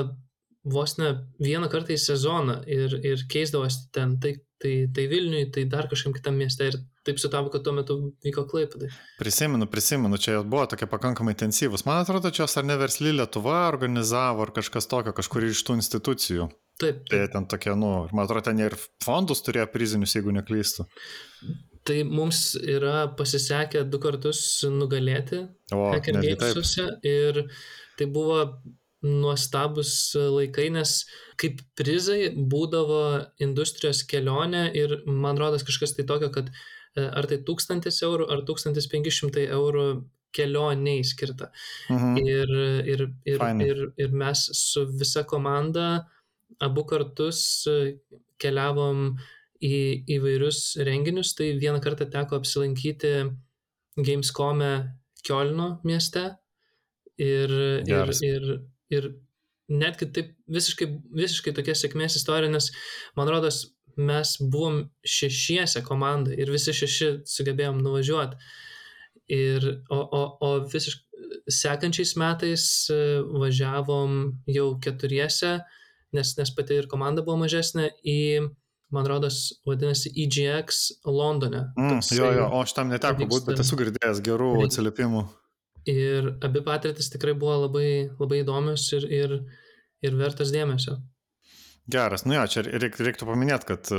[0.63, 1.09] vos ne
[1.43, 6.13] vieną kartą į sezoną ir, ir keisdavosi ten, tai, tai, tai Vilniui, tai dar kažkam
[6.15, 8.91] kitam mieste ir taip sutapo, kad tuo metu vyko Klaipėdai.
[9.19, 11.83] Prisimenu, prisimenu, čia jau buvo tokie pakankamai intensyvus.
[11.89, 16.47] Man atrodo, čia ar ne versly Lietuva organizavo, ar kažkas tokio, kažkur iš tų institucijų.
[16.81, 20.87] Taip, Tai ten tokie, nu, man atrodo, ten ir fondus turėjo prizinius, jeigu neklystu.
[21.85, 24.39] Tai mums yra pasisekę du kartus
[24.71, 26.21] nugalėti Hacker.
[26.23, 27.43] Gamesuose ir
[27.99, 28.39] tai buvo
[29.03, 31.01] nuostabus laikai, nes
[31.39, 33.03] kaip prizai būdavo
[33.43, 38.45] industrijos kelionė ir man rodos kažkas tai tokio, kad e, ar tai 1000 eurų, ar
[38.47, 39.87] 1500 eurų
[40.33, 41.51] kelioniai skirta.
[41.91, 42.17] Mhm.
[42.23, 42.55] Ir,
[42.95, 43.69] ir, ir, Fainai.
[43.69, 46.07] ir, ir mes su visa komanda
[46.61, 47.39] abu kartus
[47.69, 47.95] e,
[48.41, 49.13] keliavom
[49.63, 49.77] į
[50.17, 51.33] įvairius renginius.
[51.37, 53.13] Tai vieną kartą teko apsilankyti
[53.97, 54.73] Gamescome
[55.23, 56.31] Kielno mieste.
[57.21, 58.23] Ir, ir, Geras.
[58.25, 58.47] ir,
[58.91, 59.11] ir
[59.69, 62.71] netgi taip visiškai, visiškai tokia sėkmės istorija, nes
[63.17, 68.39] man rodos, mes buvom šešiese komandai ir visi šeši sugebėjom nuvažiuoti.
[69.33, 71.03] Ir, o, o, o visiškai
[71.49, 72.97] sekančiais metais e,
[73.41, 74.17] važiavom
[74.49, 75.57] jau keturiese,
[76.17, 78.17] nes, nes pati ir komanda buvo mažesnė, į,
[78.93, 81.63] man rodos, vadinasi EGX Londone.
[81.77, 85.23] Mm, Toksai- jo, jo, o aš tam neteko būti, bet esu girdėjęs gerų Reikia- atsiliepimų.
[85.89, 87.87] Ir abi patirtis tikrai buvo labai,
[88.19, 89.33] labai įdomios ir, ir,
[90.05, 90.99] ir vertas dėmesio.
[91.91, 93.97] Geras, nu jo, čia reik, reiktų paminėti, kad e,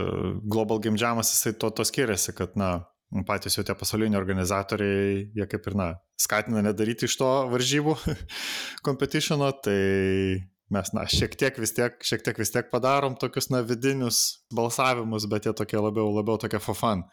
[0.48, 2.86] Global Game Jamas jisai to, to skiriasi, kad, na,
[3.28, 7.98] patys jau tie pasauliniai organizatoriai, jie kaip ir, na, skatina nedaryti iš to varžybų
[8.86, 10.40] competitiono, tai
[10.74, 15.28] mes, na, šiek tiek vis tiek, šiek tiek vis tiek padarom tokius, na, vidinius balsavimus,
[15.30, 17.04] bet jie tokie labiau, labiau tokie for fun.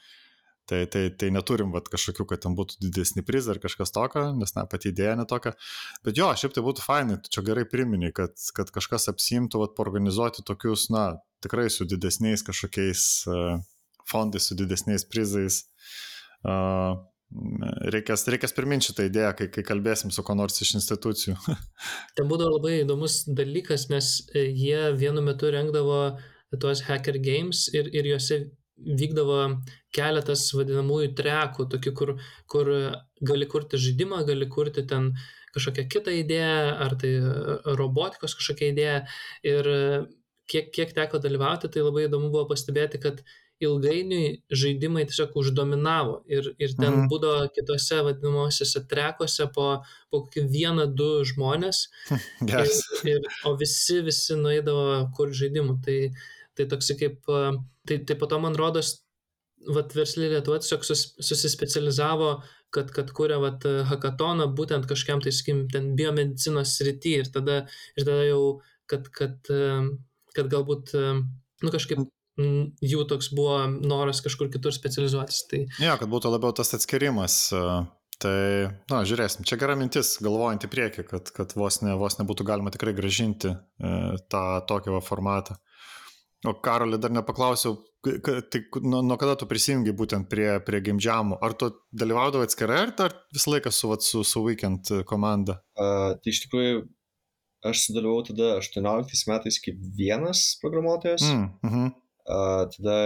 [0.70, 4.54] Tai, tai, tai neturim vat, kažkokių, kad ten būtų didesni prizai ar kažkas tokio, nes,
[4.56, 5.56] na, pati idėja netokia.
[6.06, 9.82] Bet jo, šiaip tai būtų fainai, tu čia gerai primini, kad, kad kažkas apsimtų, vat,
[9.84, 11.06] organizuoti tokius, na,
[11.44, 13.58] tikrai su didesniais kažkokiais uh,
[14.08, 15.66] fondais, su didesniais prizais.
[16.46, 17.02] Uh,
[17.96, 21.38] reikės, reikės priminti šitą idėją, kai, kai kalbėsim su ko nors iš institucijų.
[22.18, 26.02] Ten būdavo labai įdomus dalykas, nes e, jie vienu metu rengdavo
[26.60, 28.42] tuos hacker games ir, ir juose
[28.82, 29.42] vykdavo
[29.96, 32.16] keletas vadinamųjų trekų, tokių, kur,
[32.50, 32.72] kur
[33.22, 35.12] gali kurti žaidimą, gali kurti ten
[35.56, 37.36] kažkokią kitą idėją, ar tai e,
[37.80, 38.98] robotikos kažkokią idėją.
[39.48, 39.80] Ir e,
[40.52, 43.22] kiek, kiek teko dalyvauti, tai labai įdomu buvo pastebėti, kad
[43.62, 47.00] ilgainiui žaidimai tiesiog uždominavo ir, ir ten Mhm.
[47.04, 47.10] mhm.
[47.12, 49.68] būdavo kitose vadinamosiose trekuose po,
[50.10, 51.88] po kokį vieną, du žmonės
[52.42, 52.82] Geras.
[53.06, 55.80] Ir, ir, o visi, visi nueidavo kur žaidimų.
[55.86, 56.00] Tai,
[56.58, 57.22] tai toksai kaip,
[57.88, 59.00] tai, tai po to man rodos,
[59.70, 62.32] vat verslė Lietuva tiesiog sus, susispecializavo,
[62.74, 67.62] kad, kad kuria vat hackatoną būtent kažkiam tai, sakykim, ten biomedicinos srity ir tada,
[67.98, 68.44] ir tada jau,
[68.90, 69.84] kad, kad, a,
[70.36, 71.14] kad galbūt, a,
[71.62, 75.44] nu kažkaip mm, jų toks buvo noras kažkur kitur specializuotis.
[75.52, 77.48] Tai Jo, kad būtų labiau tas atskirimas.
[77.56, 77.66] e,
[78.22, 82.46] Tai, na, žiūrėsim, čia gera mintis, galvojant į priekį, kad, kad vos, ne, vos nebūtų
[82.46, 83.94] galima tikrai gražinti e,
[84.30, 85.56] tą tokį va formatą.
[86.46, 91.40] O Karolį dar nepaklausiau, tai nuo, nuo kada tu prisijungi būtent prie, prie gimdžiamų?
[91.42, 95.60] Ar tu dalyvaudavai atskirai, ar dar visą laiką su, vat, su, su Weekend komanda?
[95.78, 96.86] Uh, tai iš tikrųjų,
[97.74, 101.26] aš sudalyvau tada 18 metais kaip vienas programuotojas.
[101.26, 101.42] Mm.
[101.42, 101.92] Mm, mhm.
[102.32, 102.98] Tada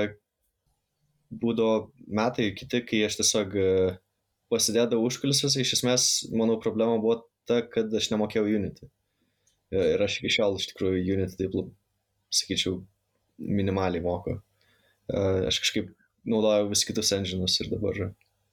[1.33, 3.95] būdavo metai kiti, kai aš tiesiog uh,
[4.53, 5.63] pasidėdavau užkulisiuose.
[5.63, 8.89] Iš esmės, mano problema buvo ta, kad aš nemokėjau Unity.
[9.73, 11.73] Ir ir aš iki šiol iš tikrųjų Unity taip,
[12.33, 12.83] sakyčiau,
[13.41, 14.37] minimaliai moku.
[15.11, 15.91] Uh, aš kažkaip
[16.25, 17.97] naudojau vis kitus enginus ir dabar,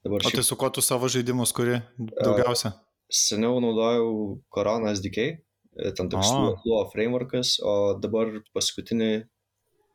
[0.05, 2.73] dabar O tai šiaip su kuo tu savo žaidimus kuri daugiausia?
[3.13, 5.17] seniau naudojau Corona SDK,
[5.77, 6.55] e, ten toks O.
[6.65, 9.11] Lua frameworkas, o dabar paskutinį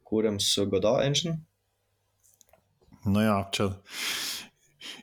[0.09, 1.39] kūrėm su Godot engine.
[3.09, 3.69] Nu jo, čia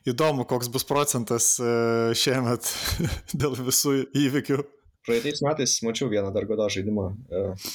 [0.06, 1.70] įdomu, koks bus procentas e,
[2.18, 2.68] šiemet
[3.40, 4.62] dėl visų įvykių.
[5.06, 7.04] Praeitais metais mačiau vieną dar godo žaidimą.
[7.30, 7.68] Uh,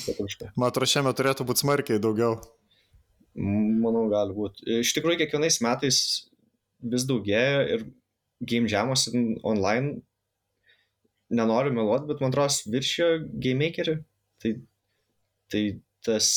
[0.59, 2.35] Man atrodo, šiemet turėtų būti smarkiai daugiau.
[3.39, 4.65] Manau, gali būti.
[4.81, 5.99] Iš tikrųjų, kiekvienais metais
[6.91, 7.85] vis daugėja ir
[8.43, 9.05] game jamos
[9.47, 10.01] online,
[11.31, 13.95] nenoriu meluoti, bet man atrodo, viršijo game makerį.
[14.43, 14.51] Tai,
[15.53, 15.63] tai
[16.03, 16.33] tas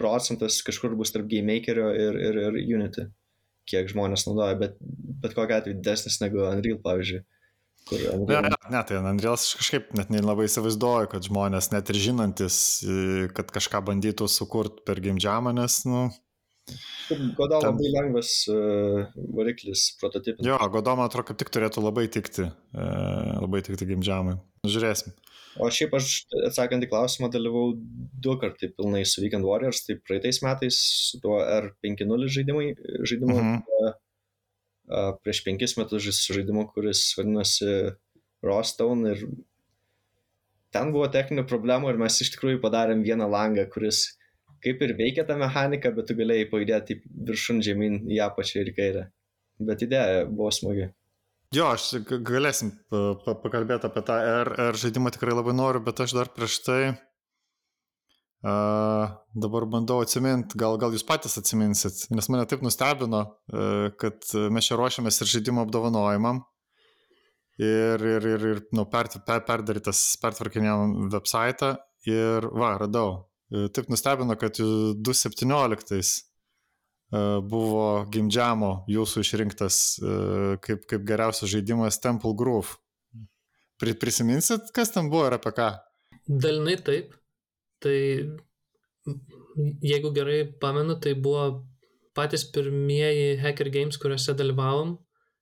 [0.00, 3.08] procentas kažkur bus tarp game makerio ir, ir, ir Unity,
[3.68, 4.78] kiek žmonės naudoja, bet,
[5.24, 7.24] bet kokia atveju didesnis negu Unreal, pavyzdžiui.
[7.88, 8.46] Kur Unreal...
[8.46, 12.62] Ne, ne, ne, tai Unreal aš kažkaip net nelabai įsivaizduoju, kad žmonės net ir žinantis,
[13.36, 16.08] kad kažką bandytų sukurti per game jamą, nes, nu,
[17.08, 17.72] Godo Ten...
[17.72, 20.44] labai lengvas uh, variklis prototipas.
[20.44, 24.36] Jo, Godo man atrodo, kaip tik turėtų labai tikti, uh, labai tikti gimdžiamui.
[24.66, 25.14] Žiūrėsim.
[25.58, 26.10] O šiaip aš
[26.46, 27.72] atsakant į klausimą dalyvau
[28.22, 32.68] du kartai pilnai su Weekend Warriors, tai praeitais metais su tuo R5.0 žaidimai,
[33.02, 33.62] žaidimu, uh -huh.
[33.78, 33.96] uh,
[34.90, 37.94] uh, prieš penkis metus su žaidimu, kuris vadinasi
[38.42, 39.24] Rostone ir
[40.70, 44.04] ten buvo techninių problemų ir mes iš tikrųjų padarėm vieną langą, kuris
[44.62, 49.04] kaip ir veikia ta mechanika, bet tu galėjai pajudėti viršun žemyn į apačią ir kairę.
[49.58, 50.90] Bet idėja buvo smagi.
[51.54, 52.70] Jo, aš galėsim
[53.24, 56.80] pakalbėti apie tą R, R žaidimą tikrai labai noriu, bet aš dar prieš tai
[58.44, 63.22] uh, dabar bandau atsiminti, gal, gal jūs patys atsiminsit, nes mane taip nustebino,
[63.54, 64.18] uh, kad
[64.52, 66.44] mes čia ruošiamės ir žaidimo apdovanojimam.
[67.58, 71.72] Ir, ir, ir, ir nu, per, per, perdarytas, pertvarkinėjom website
[72.06, 76.02] ir va, radau, E, taip nustebino, kad 2017 e,
[77.10, 80.16] buvo Gimdžiamo jūsų išrinktas e,
[80.64, 82.76] kaip, kaip geriausias žaidimas Temple Groove.
[83.78, 85.70] Prisiminsit, kas ten buvo ir apie ką?
[86.28, 87.14] Dalinai taip.
[87.80, 87.96] Tai
[89.80, 91.64] jeigu gerai pamenu, tai buvo
[92.18, 94.96] patys pirmieji Hacker Games, kuriuose dalyvavom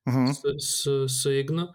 [0.06, 0.32] uh mhm.
[0.32, 1.70] su, su, su Ignu.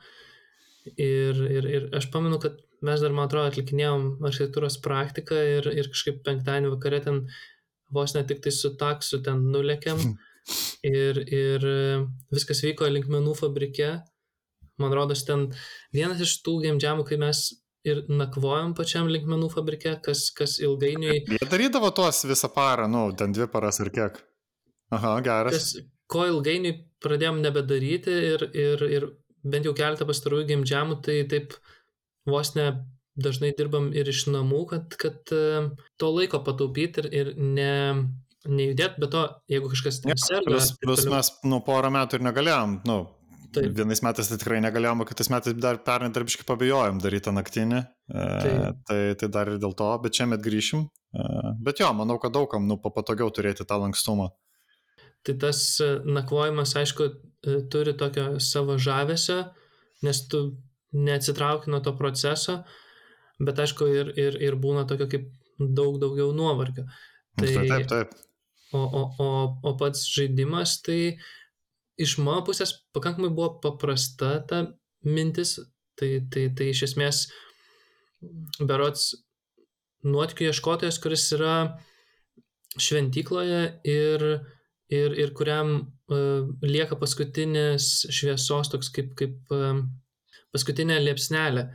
[0.96, 5.90] Ir, ir, ir aš pamenu, kad mes dar, man atrodo, atlikinėjom architektūros praktiką ir, ir
[5.94, 7.20] kažkaip penktadienį vakare ten
[7.94, 10.00] vos ne tik tai su taksu ten nulėkiam
[10.88, 11.68] ir, ir
[12.34, 13.94] viskas vyko linkmenų fabrike.
[14.82, 15.50] Man rodos, ten
[15.94, 17.44] vienas iš tų game jamų, kai mes
[17.88, 21.22] ir nakvojom pačiam linkmenų fabrike, kas, kas ilgainiui...
[21.30, 24.20] Jie darydavo tuos visą parą, nu, ten dvi paras ir kiek.
[24.94, 25.58] Aha, geras.
[25.58, 29.08] Kas, ko ilgainiui pradėjom nebedaryti ir, ir, ir
[29.42, 31.56] bent jau keletą pastarųjų game jamų, tai taip
[32.30, 32.68] vos ne
[33.16, 35.70] dažnai dirbam ir iš namų, kad, kad e,
[36.00, 37.72] to laiko pataupyti ir, ir ne,
[38.48, 40.46] nejudėti, bet to, jeigu kažkas ten serga.
[40.48, 41.18] Plus, plus toliau...
[41.18, 43.02] mes, nu, porą metų ir negalėjom, nu,
[43.52, 43.74] Taip.
[43.76, 47.82] Vienais metais tai tikrai negalėjom, o kitais metais dar pernai darbiškai pabijojom daryti naktinį.
[48.08, 48.28] E,
[48.88, 50.86] tai, tai dar ir dėl to, bet čia met grįšim.
[50.88, 51.26] E,
[51.60, 54.30] bet jo, manau, kad daugam nu, patogiau turėti tą lankstumą.
[55.28, 59.42] Tai tas e, nakvojimas, aišku, e, turi tokio savo žavesio,
[60.08, 60.46] nes tu
[60.96, 62.62] neatsitrauki nuo to proceso,
[63.46, 65.30] bet aišku ir, ir, ir būna tokio kaip
[65.62, 66.86] daug daugiau nuovargio.
[67.40, 68.16] Tai, taip, taip.
[68.74, 69.30] O, o, o,
[69.68, 71.18] o pats žaidimas, tai
[72.02, 74.64] iš mano pusės pakankamai buvo paprasta ta
[75.04, 75.58] mintis,
[76.00, 77.26] tai, tai, tai iš esmės
[78.62, 79.12] berots
[80.08, 81.56] nuotikių ieškotojas, kuris yra
[82.80, 84.28] šventykloje ir,
[84.94, 89.84] ir, ir kuriam uh, lieka paskutinis šviesos toks kaip, kaip uh,
[90.56, 91.68] paskutinę liepsnelę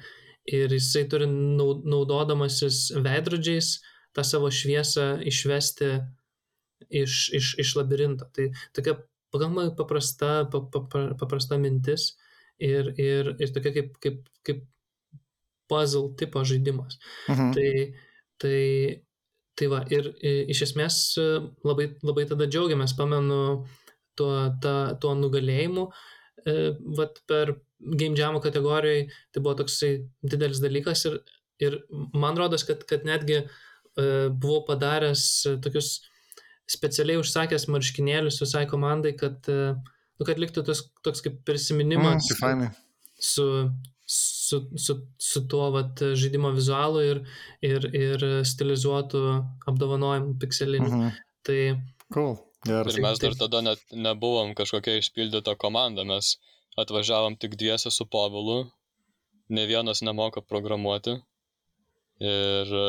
[0.46, 3.76] ir jisai turi naudodamasis veidrodžiais
[4.16, 5.90] tą savo šviesą išvesti
[6.88, 8.28] iš, iš, iš labirinto.
[8.34, 8.96] Tai tokia
[9.34, 12.14] pakankamai paprasta, pa, pa, paprasta mintis
[12.62, 14.62] ir, ir, ir tokia kaip, kaip, kaip
[15.70, 16.98] puzzle tipo žaidimas.
[17.28, 17.52] Mhm.
[17.56, 17.70] Tai,
[18.42, 18.60] tai,
[19.58, 21.00] tai va, ir, ir iš esmės
[21.66, 23.66] labai, labai tada džiaugiamės, pamenu,
[24.16, 24.32] tuo,
[24.62, 25.88] ta, tuo nugalėjimu,
[26.46, 26.56] e,
[26.98, 29.90] vat per game jamų kategorijoje tai buvo toksai
[30.24, 31.18] didelis dalykas ir,
[31.62, 31.78] ir
[32.16, 35.26] man rodos, kad, kad netgi uh, buvau padaręs
[35.64, 35.98] tokius
[36.70, 39.76] specialiai užsakęs marškinėlius visai komandai, kad, uh,
[40.18, 42.72] nu, kad liktų tos, toks kaip prisiminimas mm,
[43.20, 43.46] su,
[44.06, 47.22] su, su, su tuo vat, žaidimo vizualu ir,
[47.66, 49.22] ir, ir stilizuotų
[49.70, 50.90] apdovanojimų pikselinių.
[50.90, 51.22] Mm -hmm.
[51.46, 51.60] Tai
[52.14, 52.36] cool.
[52.66, 52.96] Geras.
[52.96, 56.36] Ir mes dar tada net nebuvom kažkokia išpildyta komanda, mes
[56.76, 58.66] atvažiavom tik dviese su Povilu,
[59.48, 61.16] ne vienas nemoka programuoti
[62.20, 62.86] ir e,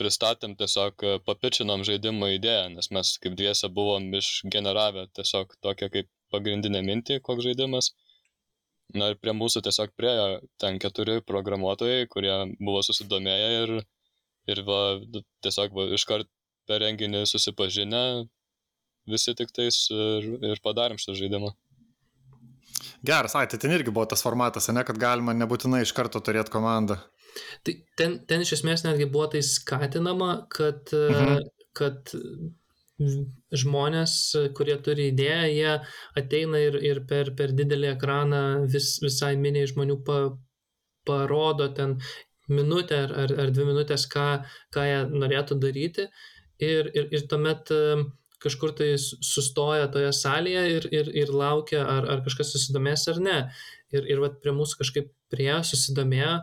[0.00, 6.10] pristatėm tiesiog, e, papičinom žaidimo idėją, nes mes kaip dviese buvom išgeneravę tiesiog tokią kaip
[6.32, 7.92] pagrindinę mintį, koks žaidimas.
[8.98, 10.26] Na ir prie mūsų tiesiog priejo
[10.60, 13.74] ten keturi programuotojai, kurie buvo susidomėję ir,
[14.52, 14.80] ir va,
[15.44, 16.28] tiesiog va, iškart
[16.68, 18.02] per renginį susipažinę,
[19.08, 21.54] visi tik tais ir, ir padarėm šitą žaidimą.
[23.06, 26.52] Geras, ai, tai ten irgi buvo tas formatas, ne, kad galima nebūtinai iš karto turėti
[26.54, 26.98] komandą.
[27.66, 31.46] Tai ten, ten iš esmės netgi buvo tai skatinama, kad, mhm.
[31.78, 32.12] kad
[33.62, 34.16] žmonės,
[34.56, 35.72] kurie turi idėją, jie
[36.20, 40.18] ateina ir, ir per, per didelį ekraną vis, visai miniai žmonių pa,
[41.08, 41.96] parodo ten
[42.52, 44.26] minutę ar, ar, ar dvi minutės, ką,
[44.74, 46.08] ką jie norėtų daryti.
[46.62, 47.72] Ir, ir, ir tuomet
[48.42, 53.38] kažkur tai sustoja toje salėje ir, ir, ir laukia, ar, ar kažkas susidomės ar ne.
[53.92, 56.38] Ir, ir vat, prie mūsų kažkaip prie susidomėjo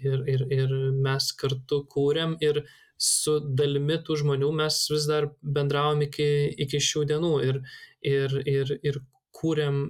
[0.00, 2.62] ir, ir, ir mes kartu kūrėm ir
[3.00, 6.28] su dalimi tų žmonių mes vis dar bendravom iki,
[6.66, 7.62] iki šių dienų ir,
[8.04, 9.00] ir, ir, ir
[9.36, 9.82] kūrėm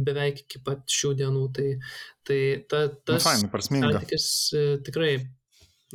[0.00, 1.44] beveik iki pat šių dienų.
[1.56, 1.68] Tai,
[2.26, 2.38] tai
[2.70, 3.90] ta, Nu, tas fainai, prasminga.
[3.92, 5.12] santykis e, tikrai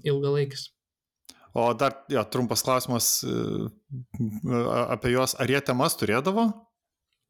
[0.05, 0.69] ilgalaikis.
[1.53, 3.35] O dar, jo, trumpas klausimas e,
[4.93, 5.35] apie juos.
[5.41, 6.45] Ar jie temas turėdavo?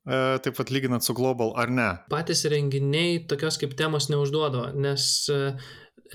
[0.03, 1.89] E, Taip pat lyginant su Global ar ne?
[2.12, 5.39] patys renginiai tokios kaip temos neužduodavo, nes e,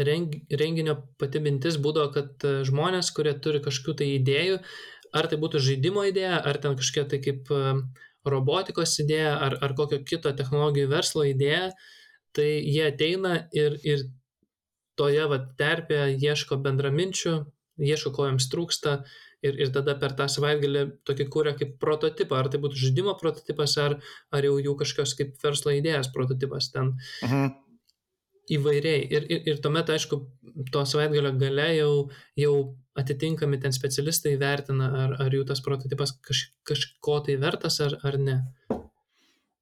[0.05, 4.59] reng, renginio pati mintis būdavo, kad žmonės, kurie turi kažkokių tai idėjų,
[5.17, 7.53] ar tai būtų žaidimo idėja, ar ten kažkokia tai kaip
[8.29, 11.71] robotikos idėja, ar, ar kokio kito technologijų verslo idėja,
[12.35, 14.09] tai jie ateina ir, ir
[14.99, 17.35] toje vat, terpėje ieško bendraminčių,
[17.79, 19.03] ieško, ko jiems trūksta.
[19.45, 23.75] Ir, ir tada per tą savaitgalį tokį kūrė kaip prototipą, ar tai būtų žaidimo prototipas,
[23.83, 23.99] ar,
[24.33, 27.53] ar jau jų kažkokios kaip verslo idėjas prototipas ten Mhm.
[28.57, 29.05] įvairiai.
[29.11, 30.21] Ir, ir, ir tuomet, aišku,
[30.73, 31.93] to savaitgalio gale jau,
[32.41, 32.55] jau
[32.97, 38.19] atitinkami ten specialistai vertina, ar, ar jų tas prototipas kaž, kažko tai vertas ar, ar
[38.19, 38.39] ne.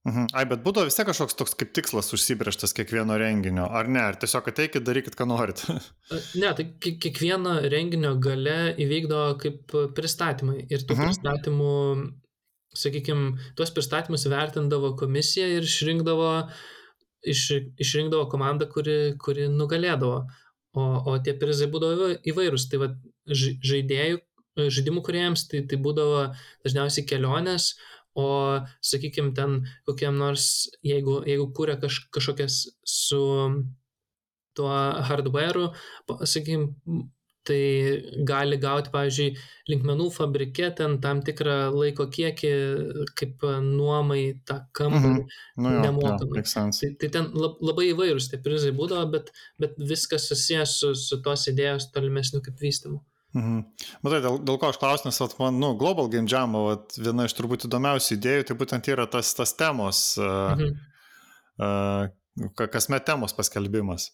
[0.02, 0.32] Mhm.
[0.34, 4.00] Ai, bet būdavo vis tiek kažkoks toks kaip tikslas užsibrieštas kiekvieno renginio, ar ne?
[4.02, 5.62] Ar tiesiog ateikit, darykit, ką norit.
[6.42, 10.64] Ne, tai ki- kiekvieno renginio gale įvykdo kaip pristatymai.
[10.74, 11.06] Ir tų Mhm.
[11.06, 11.70] pristatymų,
[12.74, 16.32] sakykime, tuos pristatymus vertindavo komisija ir išrinkdavo,
[17.22, 17.44] iš,
[17.78, 20.24] išrinkdavo komandą, kuri, kuri nugalėdavo.
[20.74, 22.66] O, o tie prizai būdavo įva- įvairūs.
[22.72, 22.90] Tai va,
[23.30, 24.18] žaidėjų,
[24.58, 26.32] žaidimų kuriejams tai, tai būdavo
[26.66, 27.74] dažniausiai kelionės,
[28.18, 28.26] o,
[28.84, 33.22] sakykime, ten kokiam nors, jeigu, jeigu kūrė kaž, kažkokias su
[34.56, 34.76] tuo
[35.08, 35.70] hardware'u,
[36.28, 37.08] sakykime,
[37.42, 39.30] tai gali gauti, pavyzdžiui,
[39.70, 42.52] linkmenų fabrike ten tam tikrą laiko kiekį,
[43.18, 45.24] kaip nuomai tą kambarį.
[45.24, 45.40] Mhm.
[45.58, 46.44] Nu, jo, jo, Nemokamai.
[46.46, 46.86] sense.
[46.86, 51.18] Tai, tai ten lab, labai įvairūs tie prizai būdavo, bet, bet viskas susijęs su, su
[51.24, 53.02] tos idėjos tolimesniu kaip vystimu.
[53.32, 53.60] Mhm.
[54.04, 57.24] Matai, dėl, dėl ko aš klausiu, nes vat, man, nu, Global Game Jam, vat, viena
[57.24, 60.74] iš turbūt įdomiausių idėjų, tai būtent yra tas, tas temos, uh, Mhm.
[61.58, 64.10] uh, ka- kasmet temos paskelbimas.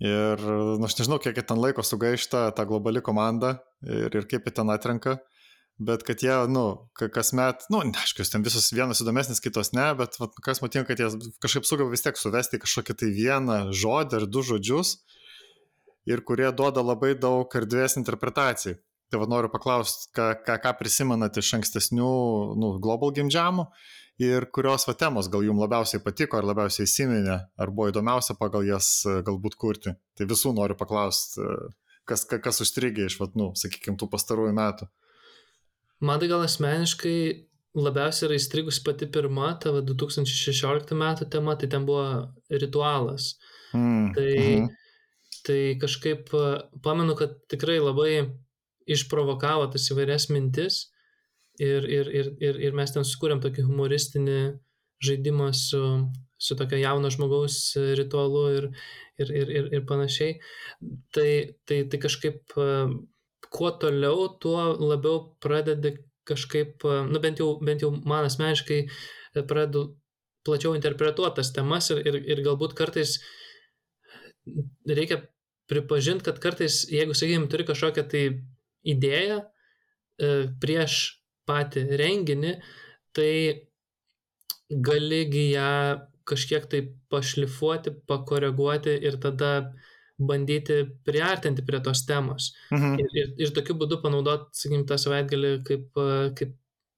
[0.00, 4.54] Ir, nu, aš nežinau, kiek ten laiko sugaišta ta globali komanda ir, ir kaip jie
[4.56, 5.18] ten atrenka,
[5.78, 10.16] bet kad jie, nu, ka- kasmet, nu, aišku, ten visos vienos įdomesnės, kitos ne, bet
[10.18, 11.10] vat, kas matėjo, kad jie
[11.44, 14.96] kažkaip sugeba vis tiek suvesti kažkokį tai vieną žodį ar du žodžius
[16.08, 18.78] ir kurie duoda labai daug erdvės interpretacijai.
[19.10, 22.10] Tai vad noriu paklausti, ką, ką, ką prisimenate iš ankstesnių
[22.60, 23.64] nu, Global Game Jamų
[24.22, 28.66] ir kurios va temos gal jums labiausiai patiko ar labiausiai įsiminė, ar buvo įdomiausia pagal
[28.68, 29.96] jas e, galbūt kurti.
[30.14, 31.42] Tai visų noriu paklausti,
[32.06, 34.90] kas, ka- kas užstrigė iš, vat, nu, sakykime, tų pastarųjų metų.
[36.06, 37.16] Man tai gal asmeniškai
[37.80, 42.04] labiausiai yra įstrigus pati pirma, ta va, 2016 metų tema, tai ten buvo
[42.50, 43.34] ritualas.
[43.74, 44.70] Mm, Tai, mhm.
[45.46, 46.46] Tai kažkaip a,
[46.84, 48.14] pamenu, kad tikrai labai
[48.90, 50.80] išprovokavo tas įvairias mintis
[51.60, 54.40] ir, ir, ir, ir, ir mes ten sukūrėm tokį humoristinį
[55.04, 55.82] žaidimą su,
[56.40, 57.60] su tokio jauno žmogaus
[57.98, 58.68] ritualu ir,
[59.20, 60.36] ir, ir, ir, ir panašiai.
[61.14, 61.30] Tai,
[61.68, 62.68] tai, tai kažkaip a,
[63.50, 65.96] kuo toliau, tuo labiau pradedi
[66.28, 69.90] kažkaip, a, nu bent jau, bent jau man asmeniškai e, pradedu
[70.46, 73.18] plačiau interpretuoti tas temas ir, ir, ir galbūt kartais
[74.88, 75.22] reikia
[75.70, 78.22] pripažinti, kad kartais, jeigu, sakykime, turi kažkokią tai
[78.90, 80.30] idėją e,
[80.62, 80.96] prieš
[81.48, 82.54] patį renginį,
[83.16, 83.32] tai
[84.70, 85.70] galigi ją
[86.30, 89.52] kažkiek tai pašlifuoti, pakoreguoti ir tada
[90.20, 92.50] bandyti priartinti prie tos temos.
[92.74, 92.98] Mhm.
[93.00, 96.56] Ir, ir, ir tokiu būdu panaudoti, sakykim, tą savaitgalį kaip, e, kaip,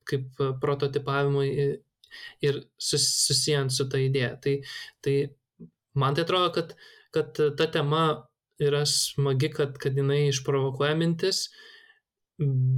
[0.09, 1.49] kaip prototipavimui
[2.45, 4.35] ir, sus, susijęs su ta idėja.
[4.43, 4.57] Tai,
[5.05, 5.17] tai
[5.99, 6.75] man tai atrodo, kad,
[7.15, 8.05] kad ta tema
[8.63, 11.47] yra smagi, kad, kad jinai išprovokuoja mintis,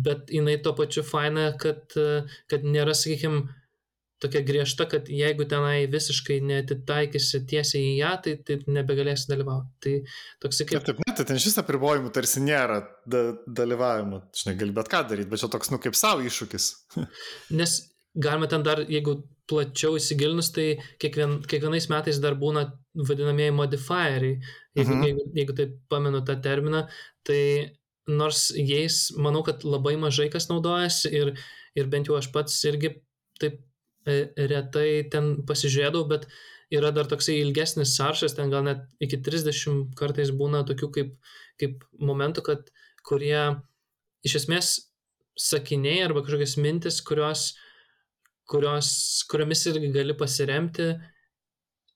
[0.05, 1.95] bet jinai tuo pačiu faina, kad,
[2.51, 3.45] kad nėra, sakykime,
[4.25, 9.73] tokia griežta, kad jeigu tenai visiškai netitaikysi tiesiai į ją, tai, tai nebegalėsi dalyvauti.
[9.85, 9.95] Tai
[10.45, 10.87] toksai Taip, kaip...
[10.89, 12.81] taip, ne, tai ten šis apribojimų tarsi nėra
[13.11, 13.25] da,
[13.61, 14.23] dalyvavimo.
[14.37, 16.71] Žinai, gali bet ką daryti, bet čia toks, nu, kaip savo iššūkis.
[17.59, 17.77] Nes
[18.15, 19.19] galima ten dar, jeigu
[19.51, 24.39] plačiau įsigilinus, tai kiekvien, kiekvienais metais dar būna vadinamieji modifieriai,
[24.79, 25.05] jeigu, mhm.
[25.09, 26.87] jeigu, jeigu taip pamenu tą terminą,
[27.27, 27.41] tai
[28.09, 31.35] nors jais manau, kad labai mažai kas naudojasi ir,
[31.77, 32.95] ir bent jau aš pats irgi
[33.41, 33.61] taip
[34.09, 36.29] e, retai ten pasižiūrėdavau, bet
[36.75, 41.15] yra dar toksai ilgesnis sąrašas, ten gal net iki 30 kartais būna tokių kaip,
[41.61, 42.73] kaip momentų, kad
[43.05, 43.61] kurie
[44.25, 44.75] iš esmės
[45.41, 47.53] sakiniai arba kažkokios mintis, kurios,
[48.51, 48.89] kurios,
[49.31, 50.91] kuriomis irgi gali pasiremti,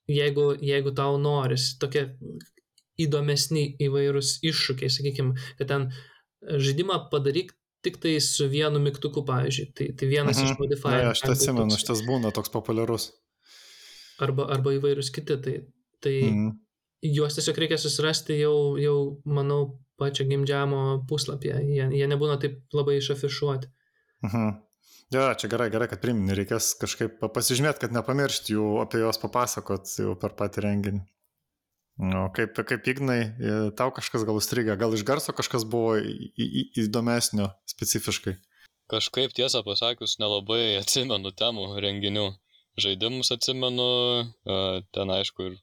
[0.08, 1.74] jeigu, jeigu tau noris.
[1.80, 2.08] Tokie
[2.98, 5.88] įdomesni įvairūs iššūkiai, sakykime, kad ten
[6.42, 9.66] žaidimą padaryk tik tai su vienu mygtuku, pavyzdžiui.
[9.76, 10.46] Tai, tai vienas mhm.
[10.46, 11.02] iš modifierų.
[11.04, 13.10] Ja, aš tai atsimenu, šitas būna toks populiarus.
[14.24, 15.36] Arba, arba įvairūs kiti.
[15.44, 15.58] Tai,
[16.02, 16.56] tai mhm.
[17.14, 18.96] juos tiesiog reikia susirasti jau, jau
[19.28, 21.60] manau, pačio gimdžiamo puslapyje.
[21.66, 23.70] Jie, jie nebūna taip labai išafišuoti.
[24.26, 24.56] Mhm.
[25.14, 29.88] Ja, čia gerai, gerai, kad priminė, reikės kažkaip pasižymėti, kad nepamiršti jų apie juos papasakot
[29.96, 31.00] jau per patį renginį.
[31.98, 36.28] O kaip, kaip Ignai, e, tau kažkas gal užstrigė, gal iš garso kažkas buvo į,
[36.38, 38.36] į, įdomesnio specifiškai?
[38.92, 42.28] Kažkaip tiesą pasakius, nelabai atsimenu temų renginių.
[42.78, 43.88] Žaidimus atsimenu,
[44.22, 44.60] e,
[44.94, 45.56] ten aišku ir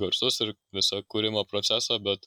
[0.00, 2.24] garsus ir visą kūrimo procesą, bet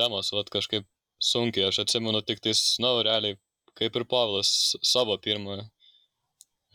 [0.00, 0.88] temos, vat kažkaip
[1.22, 3.38] sunkiai, aš atsimenu tik tais, na, realiai,
[3.80, 4.50] kaip ir Pavlas
[4.86, 5.62] savo pirmą,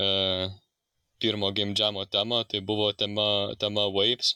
[0.01, 0.07] e,
[1.21, 4.35] pirmo game jam'o temą, tai buvo tema, tema Waves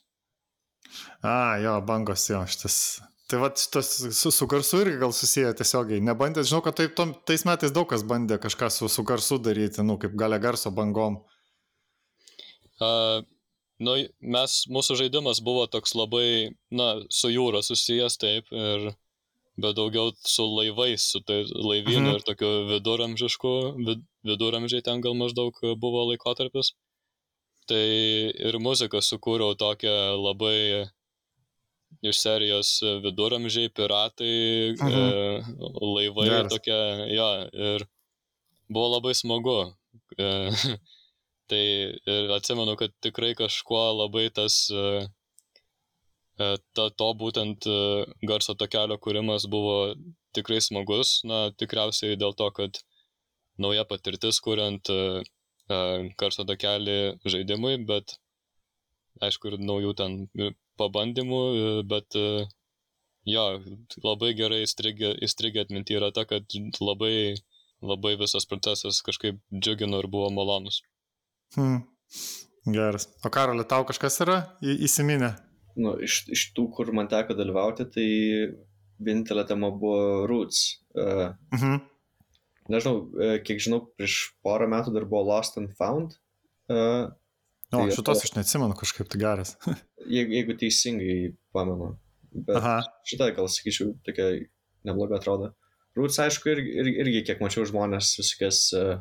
[1.22, 2.76] A, jo, bangos jo, šitas.
[3.30, 6.02] Tai va, šitas su, su garsu irgi gal susiję tiesiogiai.
[6.02, 9.84] Nebandėt, žinau, kad taip, tom, tais metais daug kas bandė kažką su, su garsu daryti,
[9.86, 11.20] nu, kaip galia garso bangom.
[12.80, 13.20] Uh,
[13.86, 13.98] nu,
[14.36, 18.90] mes, mūsų žaidimas buvo toks labai, na, su jūra susijęs taip, ir,
[19.64, 22.20] bet daugiau su laivais, su tai laivynu mhm.
[22.20, 23.56] ir tokiu viduramžišku,
[23.88, 26.74] vid, viduramžiai ten gal maždaug buvo laikotarpis.
[27.70, 27.86] Tai
[28.50, 30.88] ir muziką sukūriau tokią labai
[32.06, 32.72] iš serijos
[33.04, 34.34] viduramžiai, piratai,
[34.78, 34.90] mhm.
[34.90, 36.54] e, laivai Geras.
[36.54, 36.80] tokia,
[37.12, 37.30] jo,
[37.74, 37.86] ir
[38.70, 39.60] buvo labai smagu.
[40.18, 40.30] E,
[41.50, 41.64] tai
[42.16, 45.08] ir atsimenu, kad tikrai kažkuo labai tas, e
[46.40, 47.80] ta, to būtent e,
[48.30, 49.96] garso takelio kūrimas buvo
[50.38, 52.80] tikrai smagus, na, tikriausiai dėl to, kad
[53.60, 55.00] nauja patirtis kuriant e,
[56.20, 58.16] garso takelį žaidimui, bet
[59.26, 60.16] aišku ir naujų ten
[60.80, 61.42] pabandymų,
[61.92, 62.16] bet
[63.28, 63.44] jo,
[64.06, 67.36] labai gerai įstrigę, įstrigę atminti yra ta, kad labai,
[67.84, 70.80] labai visas procesas kažkaip džiugino ir buvo malonus.
[71.58, 71.84] Hmm.
[72.70, 73.10] Geras.
[73.26, 75.34] O Karolė, tau kažkas yra įsiminę?
[75.80, 78.08] Nu, iš, iš tų, kur man teko dalyvauti, tai
[79.00, 80.66] vienintelė tema buvo Roots.
[80.92, 81.80] Uh, uh -huh
[82.70, 86.18] nežinau, e, kiek žinau, prieš porą metų dar buvo Lost and Found.
[86.70, 87.10] Uh,
[87.74, 89.56] o, tai šitos aš neatsimenu kažkaip tai geras.
[90.16, 91.16] jeigu, jeigu teisingai
[91.56, 91.96] pamenu.
[92.30, 92.76] Bet Aha.
[93.10, 94.28] šitą gal sakyčiau, tokia
[94.86, 95.56] nebloga atrodo.
[95.98, 99.00] Roots, aišku, irgi, irgi, irgi kiek mačiau žmonės visokias uh,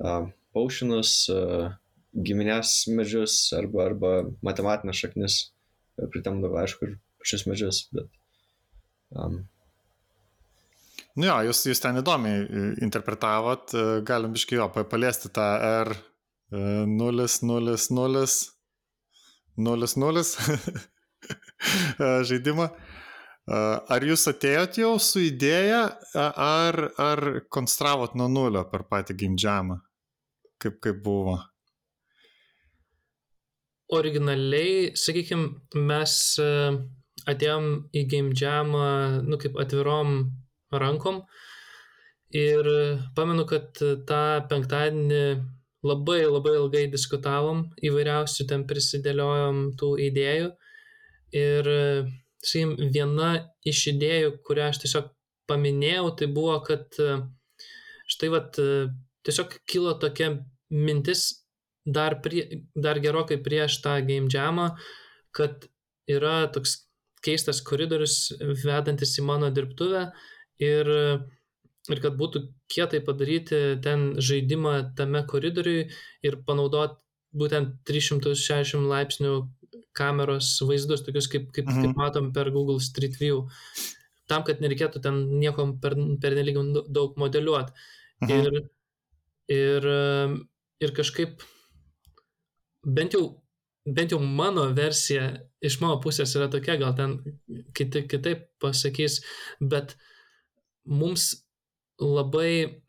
[0.00, 1.74] uh, paušinus, uh,
[2.14, 4.14] giminės medžius arba, arba
[4.46, 5.38] matematinės šaknis
[6.12, 8.08] pritemdavo, aišku, ir pačius medžius, bet
[9.14, 9.42] um,
[11.14, 15.46] Nu jo, jūs, jūs ten įdomiai e, interpretavot, e, galim biškai jo paliesti tą
[15.84, 15.94] R0,
[16.90, 17.76] 0, 0,
[19.62, 20.24] 0, 0
[22.30, 22.66] žaidimą.
[22.66, 23.60] E,
[23.94, 25.84] ar jūs atėjot jau su idėja,
[26.18, 29.78] ar, ar konstravot nuo nulio per patį gimdžiamą?
[30.58, 31.38] Kaip, kaip buvo?
[33.92, 36.14] Originaliai, sakykime, mes
[37.28, 38.86] atėjom į gimdžiamą,
[39.26, 40.14] nu, kaip atvirom
[40.72, 41.20] rankom.
[42.34, 42.66] Ir
[43.14, 43.76] pamenu, kad
[44.08, 45.20] tą penktadienį
[45.84, 50.48] labai labai ilgai diskutavom, įvairiausių ten prisidėliojom tų idėjų.
[51.36, 51.70] Ir,
[52.40, 53.30] sakykim, viena
[53.68, 55.12] iš idėjų, kurią aš tiesiog
[55.50, 56.96] paminėjau, tai buvo, kad
[58.10, 58.58] štai vat
[59.28, 60.32] tiesiog kilo tokia
[60.72, 61.43] mintis
[61.84, 64.72] dar, prie, dar gerokai prieš tą game jamą,
[65.34, 65.68] kad
[66.10, 66.84] yra toks
[67.24, 70.04] keistas koridorius vedantis į mano dirbtuvę
[70.62, 70.90] ir,
[71.88, 75.88] ir kad būtų kietai padaryti ten žaidimą tame koridoriui
[76.24, 77.00] ir panaudoti
[77.34, 79.34] būtent 360 laipsnių
[79.94, 81.88] kameros vaizdus, tokius kaip, kaip, mhm.
[81.88, 83.44] kaip matom per Google Street View,
[84.30, 86.58] tam, kad nereikėtų ten nieko per, per nelik
[86.94, 87.74] daug modeliuoti.
[88.24, 88.30] Mhm.
[88.34, 88.62] Ir,
[89.54, 89.88] ir,
[90.82, 91.42] ir kažkaip
[92.84, 93.24] bent jau,
[93.84, 95.30] bent jau mano versija
[95.64, 97.18] iš mano pusės yra tokia, gal ten
[97.76, 99.20] kiti, kitaip pasakys,
[99.60, 99.96] bet
[100.84, 101.32] mums
[102.00, 102.82] labai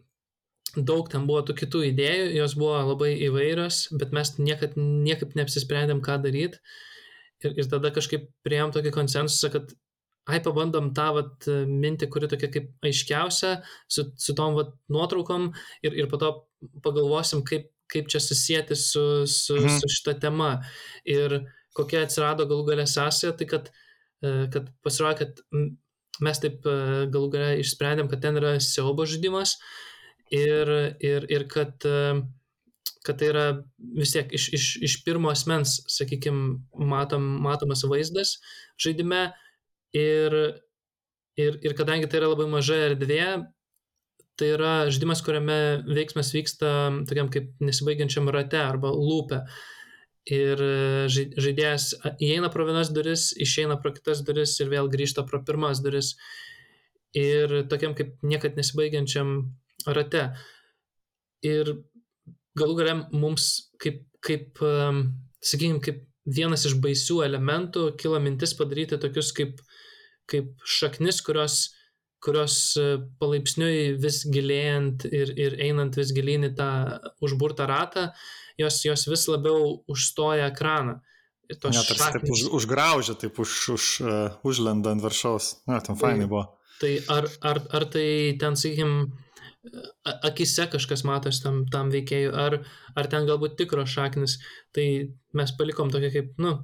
[0.76, 6.02] daug ten buvo tų kitų idėjų, jos buvo labai įvairios, bet mes niekad, niekaip neapsisprendėm,
[6.04, 6.60] ką daryti.
[7.44, 9.72] Ir, ir tada kažkaip prieėm tokį konsensusą, kad
[10.32, 13.60] ai pabandom tą vat, mintį, kuri tokia kaip aiškiausia,
[13.92, 15.52] su, su tom vat, nuotraukom
[15.86, 16.32] ir, ir po to
[16.84, 19.80] pagalvosim, kaip, kaip čia susijęti su, su, mhm.
[19.80, 20.52] su šita tema.
[21.08, 21.42] Ir
[21.76, 23.72] kokia atsirado galų galę sąsaja, tai kad,
[24.24, 25.44] e, kad pasirodė, kad
[26.26, 26.78] mes taip e,
[27.12, 29.58] galų galę išsprendėm, kad ten yra siaubo žaidimas
[30.34, 30.72] ir,
[31.04, 31.86] ir, ir kad,
[33.06, 33.46] kad tai yra
[34.00, 38.38] vis tiek iš, iš, iš pirmo asmens, sakykime, matom, matomas vaizdas
[38.82, 39.28] žaidime
[39.96, 40.36] ir,
[41.38, 43.22] ir, ir kadangi tai yra labai maža erdvė,
[44.40, 45.58] tai yra žaidimas, kuriame
[45.88, 46.70] veiksmas vyksta
[47.10, 49.42] tokiam kaip nesibaigiančiam rate arba lūpe.
[50.26, 50.62] Ir
[51.12, 56.16] žaidėjas įeina pro vienas duris, išeina pro kitas duris ir vėl grįžta pro pirmas duris.
[57.16, 59.38] Ir tokiam kaip niekad nesibaigiančiam
[59.86, 60.26] rate.
[61.46, 61.76] Ir
[62.58, 64.60] galų gale mums kaip, kaip
[65.46, 69.62] sakykime, kaip vienas iš baisių elementų kilo mintis padaryti tokius kaip,
[70.32, 71.76] kaip šaknis, kurios,
[72.26, 72.86] kurios e,
[73.22, 76.70] palaipsniui vis gilėjant ir, ir einant vis gilyn į tą
[77.26, 78.10] užburtą ratą,
[78.62, 81.00] jos, jos vis labiau užstoja ekraną.
[81.46, 82.24] Ir tos Net šaknis...
[82.26, 85.52] taip už, užgraužia, taip už, už, uh, užlenda ant viršaus.
[85.70, 86.48] Na, tam fainai buvo.
[86.82, 88.08] Tai ar, ar, ar tai
[88.42, 89.06] ten, sakykime,
[90.26, 92.58] akise kažkas matosi tam, tam veikėjui, ar,
[92.98, 94.40] ar ten galbūt tikros šaknis.
[94.76, 94.88] Tai
[95.38, 96.58] mes palikom tokia kaip, nu,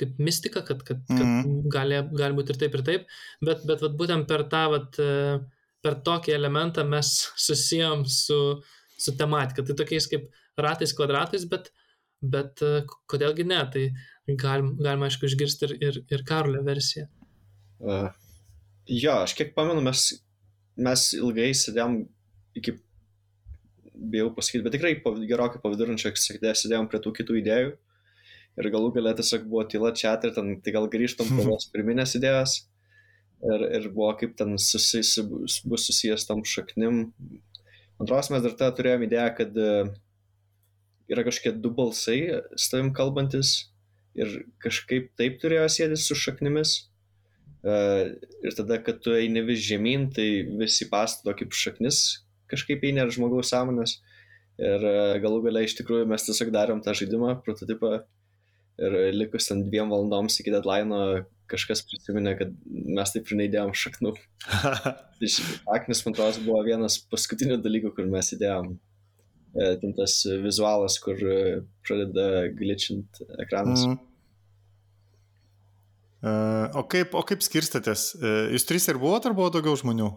[0.00, 1.70] kaip mistika, kad, kad, kad mm -hmm.
[1.72, 3.08] gali, gali būti ir taip, ir taip,
[3.44, 5.00] bet, bet vat, būtent per tą, vat,
[5.84, 8.40] per tokį elementą mes susijom su,
[8.98, 9.62] su tematika.
[9.62, 10.28] Tai tokiais kaip
[10.60, 11.70] ratais, kvadratais, bet,
[12.20, 12.60] bet
[13.10, 13.84] kodėlgi ne, tai
[14.36, 17.06] galim, galima aišku išgirsti ir, ir, ir Karolio versiją.
[17.80, 18.10] Uh,
[18.86, 20.06] jo, aš kiek pamenu, mes,
[20.76, 22.02] mes ilgai sėdėm
[22.58, 22.76] iki,
[24.12, 27.72] bijau pasakyti, bet tikrai po, gerokai po vidurančio sėdėjom prie tų kitų idėjų.
[28.60, 32.16] Ir galų galę tiesiog buvo tyla čia ir ten, tai gal grįžtam prie tos pirminės
[32.18, 32.58] idėjos.
[33.40, 37.06] Ir, ir buvo kaip ten susisi, bus susijęs tam šaknim.
[38.00, 39.72] Antros mes dar tą turėjom idėją, kad e,
[41.12, 42.20] yra kažkokie du balsai
[42.54, 43.54] su tavim kalbantis
[44.18, 46.78] ir kažkaip taip turėjo sėdėti su šaknimis.
[47.60, 51.98] Uh, ir tada, kad tu eini vis žemyn, tai visi pastato kaip šaknis
[52.50, 53.98] kažkaip eina ir žmogaus sąmonės.
[54.60, 58.02] Ir e, galų galiai iš tikrųjų mes tiesiog darėm tą žaidimą, prototipą.
[58.80, 64.12] Ir likus ten dviem valandoms iki deadline kažkas prisiminė, kad mes taip ir neįdėjom šaknų.
[65.20, 65.30] tai
[65.74, 68.70] aknis, man atrodo, buvo vienas paskutinių dalykų, kur mes įdėjom.
[69.50, 71.40] E, ten tas vizualas, kur e,
[71.86, 73.84] pradeda glitchint ekranas.
[73.88, 73.98] Mm.
[76.20, 78.10] Uh, o, kaip, o kaip skirstatės?
[78.18, 80.10] Uh, jūs trys ir buvote, ar buvo daugiau žmonių?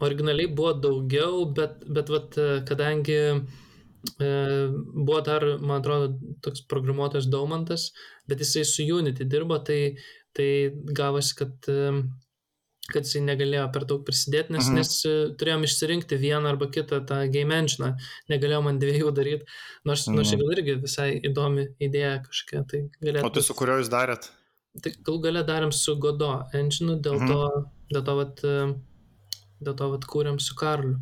[0.00, 3.40] originaliai buvo daugiau, bet, bet vat, kadangi e,
[4.18, 7.90] buvo dar, man atrodo, toks programuotojas Daumantas,
[8.28, 9.96] bet jisai su Unity dirbo, tai,
[10.36, 10.48] tai
[10.96, 11.92] gavosi, kad, e,
[12.90, 14.80] kad jisai negalėjo per daug prisidėti, nes, mhm.
[14.80, 17.92] nes e, turėjom išsirinkti vieną arba kitą tą game engine,
[18.32, 19.48] negalėjom ant dviejų daryti,
[19.84, 20.20] nors, mhm.
[20.20, 22.64] nors gal irgi visai įdomi idėja kažkokia.
[22.72, 24.32] Tai galėtų, o tai su kuriuo jūs darėt?
[24.80, 27.30] Tai galų galę darėm su Godo engine, dėl mhm.
[27.30, 28.44] to, dėl to, vat,
[29.60, 31.00] dėl to vat kūrėm su Karliu.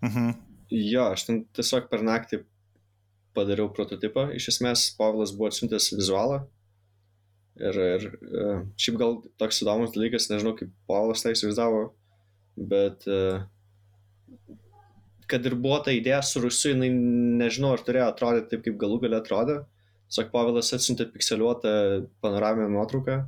[0.00, 0.49] Mhm.
[0.70, 2.44] Jo, aš ten tiesiog per naktį
[3.34, 4.28] padariau prototipą.
[4.36, 6.44] Iš esmės, Pavlas buvo atsiuntęs vizualą.
[7.60, 8.44] Ir, ir e,
[8.80, 11.82] šiaip gal toks įdomus dalykas, nežinau, kaip Pavlas tai įsivaizdavo,
[12.70, 13.18] bet e,
[15.30, 16.88] kad ir buvo ta idėja su rusu, jinai
[17.42, 19.58] nežinau, ar turėjo atrodyti taip, kaip galų galę atrodė.
[20.10, 21.72] Sak, Pavelas atsiuntė pikseliuotą
[22.24, 23.20] panoraminę nuotrauką.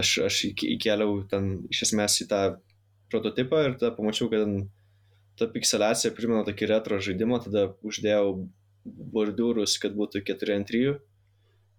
[0.00, 2.40] Aš, aš įkėliau ten iš esmės į tą
[3.12, 4.48] prototipą ir tada pamačiau, kad
[5.38, 8.46] ta pikseliacija primena tokį retro žaidimą, tada uždėjau
[8.84, 10.94] bordiūrus, kad būtų 4 ant 3.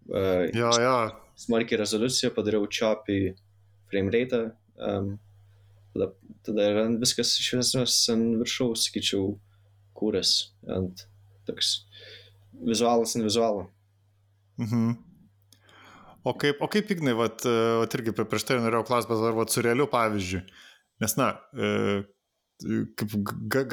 [0.05, 0.97] Uh, jo, jo.
[1.39, 3.35] Smarkiai rezoliuciją, padariau choppy
[3.91, 4.41] frame rate.
[4.75, 5.15] Um,
[5.93, 6.11] tada,
[6.45, 9.33] tada yra viskas iš esmės ant viršaus, sakyčiau,
[9.95, 10.35] kūrės
[10.75, 11.05] ant
[11.47, 11.81] toks
[12.65, 13.67] vizualas ant vizualo.
[14.61, 14.95] Mhm.
[16.25, 19.51] O kaip, o kaip Ignai, vat, vat irgi prieš tai norėjau klausti, bet ar vat,
[19.53, 20.39] su realiu pavyzdžiu,
[21.03, 22.03] Nes, na, e,
[22.63, 23.15] kaip,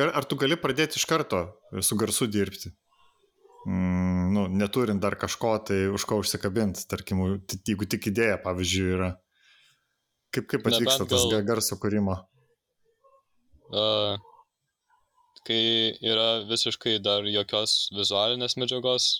[0.09, 1.45] ar tu gali pradėti iš karto
[1.80, 2.72] su garsu dirbti?
[3.66, 7.22] Mm, nu, neturint dar kažko, tai už ko užsikabinti, tarkim,
[7.62, 9.11] jeigu tik idėja, pavyzdžiui, yra.
[10.35, 11.45] Kaip, kaip atvyksta tas gal...
[11.47, 12.16] garso kūrimo?
[13.72, 14.16] Uh,
[15.47, 15.61] kai
[16.03, 19.12] yra visiškai dar jokios vizualinės medžiagos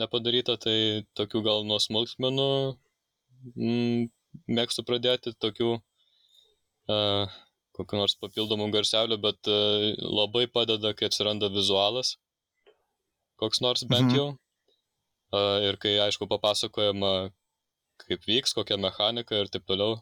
[0.00, 2.48] nepadaryta, tai tokių gal nuo smulkmenų
[3.52, 4.08] mm,
[4.56, 7.38] mėgstu pradėti, tokių uh,
[7.76, 9.90] kokiu nors papildomu garseliu, bet uh,
[10.20, 12.16] labai padeda, kai atsiranda vizualas,
[13.40, 14.16] koks nors bent Mhm.
[14.16, 14.28] jau.
[15.30, 17.30] Uh, ir kai, aišku, papasakojama,
[18.02, 20.00] kaip vyks, kokia mechanika ir taip toliau.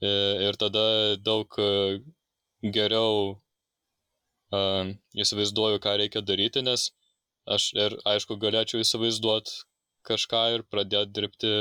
[0.00, 0.84] Ir, ir tada
[1.22, 1.52] daug
[2.74, 3.36] geriau
[4.52, 6.90] įsivaizduoju, ką reikia daryti, nes
[7.48, 9.62] aš ir, aišku, galėčiau įsivaizduoti
[10.08, 11.52] kažką ir pradėti dirbti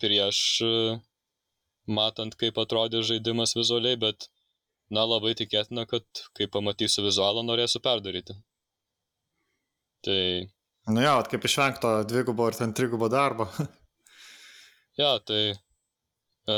[0.00, 0.40] prieš
[1.88, 4.28] matant, kaip atrodė žaidimas vizualiai, bet,
[4.92, 6.04] na, labai tikėtina, kad
[6.38, 8.36] kai pamatysiu vizualą, norėsiu perdaryti.
[10.06, 10.20] Tai,
[10.88, 13.44] Nu jo, kaip išvengto dvigubo ar ten trigubo darbo.
[15.00, 16.56] ja, tai e,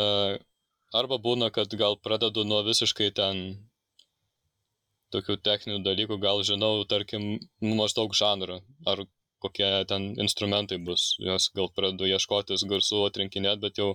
[1.00, 3.40] arba būna, kad gal pradedu nuo visiškai ten
[5.10, 9.02] tokių techninių dalykų, gal žinau, tarkim, maždaug žanrą, ar
[9.42, 13.90] kokie ten instrumentai bus, jos gal pradedu ieškotis garsų atrinkinėti, bet jau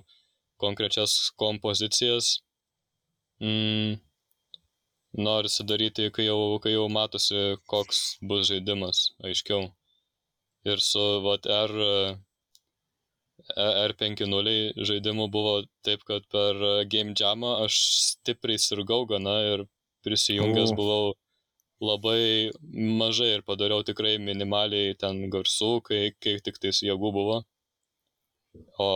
[0.62, 2.36] konkrečias kompozicijas
[3.40, 3.96] mm,
[5.26, 9.68] norisi daryti, kai jau, kai jau matosi, koks bus žaidimas, aiškiau.
[10.66, 11.74] Ir su vat, R,
[13.54, 16.58] R50 žaidimu buvo taip, kad per
[16.90, 17.78] Game Jamą aš
[18.08, 19.64] stipriai sirgau gana ir
[20.06, 20.76] prisijungęs O.
[20.80, 21.14] buvau
[21.80, 27.42] labai mažai ir padariau tikrai minimaliai ten garsų, kai, kai tik tais jėgų buvo.
[28.80, 28.90] O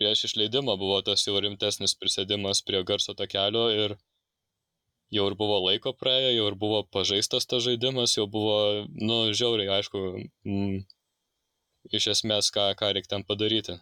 [0.00, 3.98] prieš išleidimą buvo tas jau rimtesnis prisėdimas prie garso takelio ir
[5.14, 9.80] jau ir buvo laiko praėję, jau ir buvo pažaistas tas žaidimas, jau buvo, nu, žiauriai,
[9.80, 10.02] aišku,
[10.46, 10.82] mm,
[11.98, 13.80] iš esmės, ką, ką reikia ten padaryti.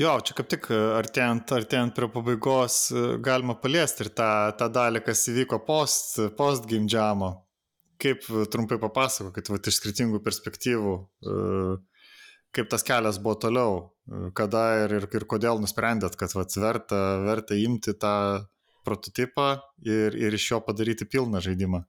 [0.00, 2.76] Jo, čia kaip tik artėjant, artėjant prie pabaigos
[3.24, 7.34] galima paliesti ir tą, tą dalį, kas įvyko post, post game jam'o.
[8.02, 11.34] Kaip trumpai papasakokit, va, iš skirtingų perspektyvų, e,
[12.52, 13.76] kaip tas kelias buvo toliau,
[14.36, 18.14] kada ir, ir, ir kodėl nusprendėt, kad va, verta, verta imti tą
[18.86, 19.48] prototipą
[19.86, 21.84] ir, ir iš jo padaryti pilną žaidimą.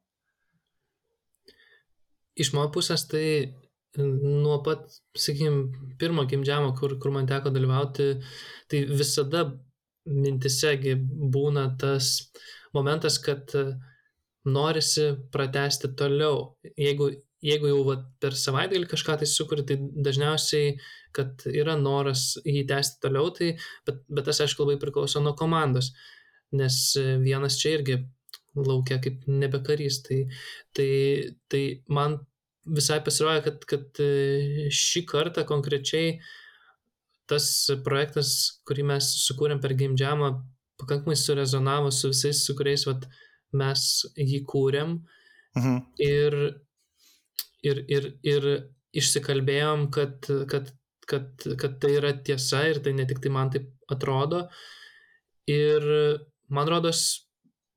[2.39, 3.25] Iš mano pusės tai
[3.97, 4.87] nuo pat,
[5.17, 8.07] sakykime, pirmo gimdžiamo, kur, kur man teko dalyvauti,
[8.69, 9.45] tai visada
[10.09, 10.95] mintisegi
[11.33, 12.31] būna tas
[12.73, 13.53] momentas, kad
[14.49, 16.57] norisi pratesti toliau.
[16.77, 17.11] Jeigu,
[17.43, 20.75] jeigu jau va, per savaitgalį kažką tai sukuri, tai dažniausiai,
[21.15, 23.53] kad yra noras jį tęsti toliau, tai,
[23.87, 25.91] bet, bet tas, aišku, labai priklauso nuo komandos,
[26.55, 27.99] nes e, vienas čia irgi
[28.57, 30.01] laukia kaip nebekarys.
[30.05, 30.21] Tai,
[30.77, 30.89] tai,
[31.51, 32.21] tai man
[32.63, 36.17] visai pasirodė, kad, kad e, šį kartą konkrečiai
[37.29, 37.47] tas
[37.85, 40.35] projektas, kurį mes sukūrėm per Game Jamą,
[40.81, 43.07] pakankamai surezonavo su visais, su kuriais vat,
[43.53, 43.83] mes
[44.17, 44.97] jį kūrėm
[45.55, 45.81] Mhm.
[46.01, 46.35] ir,
[47.65, 48.47] ir, ir, ir
[48.93, 50.71] išsikalbėjom, kad, kad,
[51.09, 54.45] kad, kad tai yra tiesa ir tai ne tik tai man taip atrodo.
[55.49, 55.83] Ir
[56.53, 57.23] man rodos,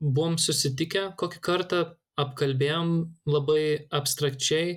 [0.00, 1.80] buvom susitikę kokį kartą,
[2.20, 2.92] apkalbėjom
[3.28, 4.76] labai abstrakčiai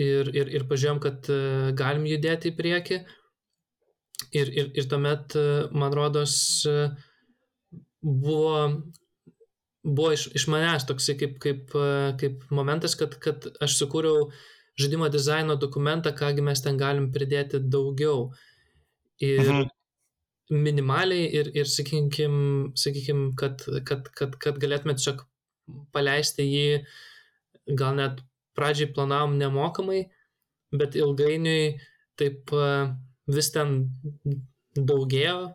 [0.00, 1.40] ir, ir, ir pažiūrėjom, kad e,
[1.76, 3.00] galim judėti į priekį.
[4.38, 5.44] Ir, ir, ir tuomet, e,
[5.76, 6.36] man rodos,
[6.68, 6.88] e,
[8.00, 8.54] buvo,
[9.82, 14.30] buvo iš, iš manęs toksai kaip, kaip, e, kaip momentas, kad, kad aš sukūriau
[14.80, 18.32] žaidimo dizaino dokumentą, kągi mes ten galim pridėti daugiau.
[19.22, 19.70] Ir Mhm.
[20.52, 25.22] minimaliai ir, ir sakykim, sakykim kad, kad, kad, kad galėtume tiesiog
[25.94, 26.66] paleisti jį,
[27.78, 28.20] gal net
[28.58, 30.02] pradžiai planavom nemokamai,
[30.72, 31.78] bet ilgainiui
[32.20, 32.66] taip e,
[33.32, 33.78] vis ten
[34.76, 35.54] daugėjo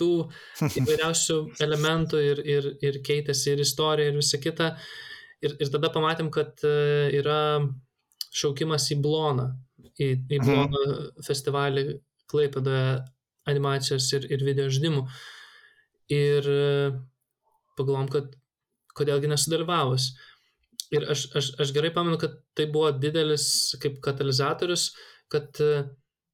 [0.00, 0.10] tų
[0.82, 4.74] įvairiausių elementų ir, ir, ir keitėsi ir istorija ir visa kita.
[5.44, 6.76] Ir, ir tada pamatėm, kad e,
[7.18, 7.40] yra
[8.36, 9.50] šaukimas į Bloną,
[9.96, 10.46] į, į Mhm.
[10.46, 11.88] Bloną festivalį
[12.26, 13.04] Klaipėdoje
[13.46, 15.04] animacijos ir, ir video žaidimų.
[16.12, 16.64] Ir e,
[17.78, 18.32] pagalvom, kad
[18.96, 20.14] kodėlgi nesudalyvavus.
[20.94, 24.92] Ir aš, aš, aš gerai pamenu, kad tai buvo didelis kaip katalizatorius,
[25.32, 25.84] kad e,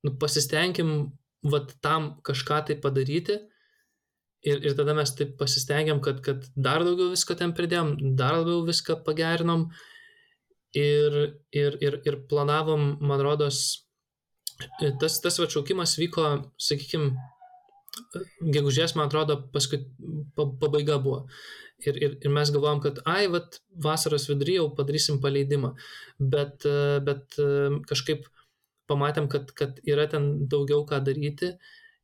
[0.07, 3.39] nu, pasistengim vat, tam kažką tai padaryti.
[4.43, 8.65] Ir, ir tada mes taip pasistengiam, kad, kad dar daugiau visko ten pridėjom, dar labiau
[8.67, 9.69] viską pagerinom.
[10.75, 11.19] Ir,
[11.55, 13.61] ir, ir, ir planavom, man rodos,
[14.99, 16.27] tas, tas atšaukimas vyko,
[16.57, 17.13] sakykime,
[18.57, 19.83] gegužės, man atrodo, paskui
[20.35, 21.27] pa, pabaiga buvo.
[21.83, 25.75] Ir, ir, ir mes galvojom, kad, ai, vat, vasaros vidury jau padarysim paleidimą.
[26.19, 26.67] Bet,
[27.07, 27.39] bet
[27.91, 28.27] kažkaip
[28.91, 31.55] pamatėm, kad, kad yra ten daugiau ką daryti.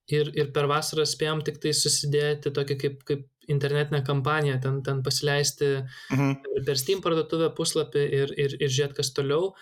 [0.08, 5.02] Ir, ir per vasarą spėjom tik tai susidėti tokią kaip, kaip internetinę kampaniją, ten, ten
[5.02, 6.64] pasileisti Mhm.
[6.66, 9.52] per Steam parduotuvę puslapį ir, ir, ir žiūrėti, kas toliau.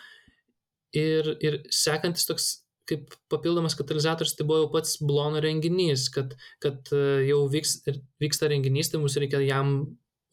[0.96, 6.86] Ir, ir sekantis toks kaip papildomas katalizatorius, tai buvo jau pats blono renginys, kad, kad
[6.94, 7.80] e, jau vyks,
[8.22, 9.72] vyksta renginys, tai mums reikia jam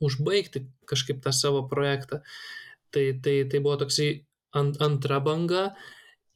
[0.03, 2.21] užbaigti kažkaip tą savo projektą.
[2.93, 4.09] Tai, tai, tai buvo toksai
[4.53, 5.71] ant, antra banga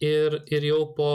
[0.04, 1.12] ir, ir jau po,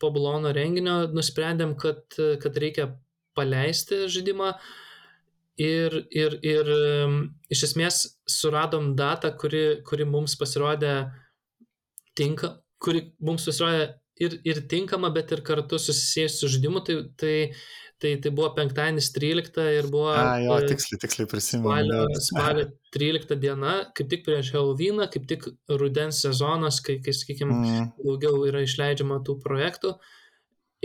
[0.00, 2.04] po blono renginio nusprendėm, kad,
[2.42, 2.90] kad reikia
[3.38, 4.52] paleisti žaidimą.
[5.58, 6.68] Ir, ir, ir
[7.50, 7.96] iš esmės
[8.30, 11.08] suradom datą, kuri, kuri mums pasirodė
[12.18, 13.88] tinka, kuri mums pasirodė
[14.22, 17.34] ir, ir tinkama, bet ir kartu susisėjus su žaidimu, tai, tai,
[18.02, 20.10] tai, tai buvo penktadienis 13 ir buvo...
[20.14, 21.70] A, jo, tiksliai, tiksliai prisimenu.
[21.70, 22.66] Spalio, spalio
[22.96, 25.48] 13 diena, kaip tik prieš Helovyną, kaip tik
[25.80, 27.90] rudens sezonas, kai, kai sakykime, mm.
[28.04, 29.96] daugiau yra išleidžiama tų projektų.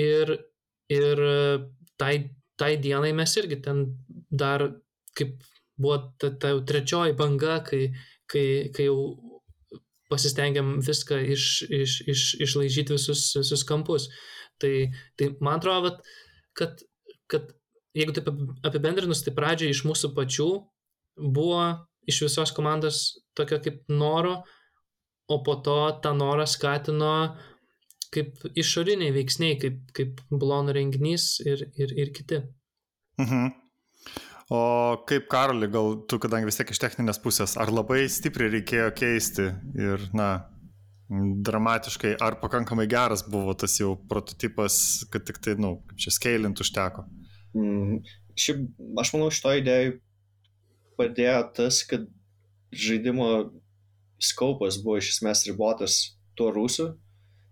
[0.01, 0.37] Ir,
[0.93, 1.25] ir
[2.01, 2.13] tai,
[2.57, 3.85] tai dienai mes irgi ten
[4.33, 4.69] dar,
[5.17, 5.37] kaip
[5.77, 7.87] buvo ta, ta trečioji banga, kai,
[8.29, 8.97] kai, kai jau
[10.13, 11.47] pasistengiam viską iš,
[11.81, 14.07] iš, iš, išlaižyti visus, visus kampus.
[14.61, 14.73] Tai,
[15.19, 15.95] tai man atrodo,
[16.57, 16.83] kad,
[17.31, 17.49] kad
[17.97, 18.29] jeigu taip
[18.65, 20.49] apibendrinus, tai pradžioje iš mūsų pačių
[21.33, 21.63] buvo
[22.09, 23.01] iš visos komandos
[23.37, 24.41] tokio kaip noro,
[25.31, 27.13] o po to tą norą skatino
[28.13, 32.43] kaip išoriniai veiksniai, kaip, kaip blono renginys ir, ir, ir kiti.
[33.21, 33.62] Mhm.
[34.53, 34.63] O
[35.09, 39.47] kaip Karoli, gal tu, kadangi vis tiek iš techninės pusės, ar labai stipriai reikėjo keisti
[39.81, 40.27] ir, na,
[41.47, 44.75] dramatiškai, ar pakankamai geras buvo tas jau prototipas,
[45.13, 47.05] kad tik tai, na, nu, kaip čia skalint užteko?
[47.57, 48.03] Mm,
[48.39, 48.67] šiaip,
[49.01, 49.95] aš manau, šito idėjai
[51.01, 52.05] padėjo tas, kad
[52.73, 53.29] žaidimo
[54.21, 55.97] skaupas buvo iš esmės ribotas
[56.37, 56.91] tuo rusų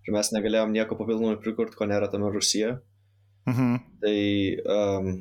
[0.05, 2.77] ir mes negalėjom nieko papildomai prikurti, ko nėra tame Rusija.
[3.49, 3.77] Mhm.
[4.01, 4.17] Tai
[4.77, 5.11] um,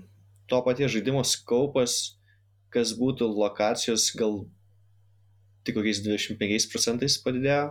[0.50, 2.16] to paties žaidimo skaupas,
[2.74, 4.42] kas būtų lokacijos, gal
[5.66, 7.70] tik kokiais 25 procentais padidėjo,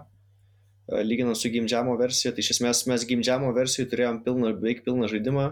[1.05, 2.33] lyginant su gimdžiamo versija.
[2.33, 5.49] Tai iš esmės mes gimdžiamo versijoje turėjom pilną, beveik pilną žaidimą,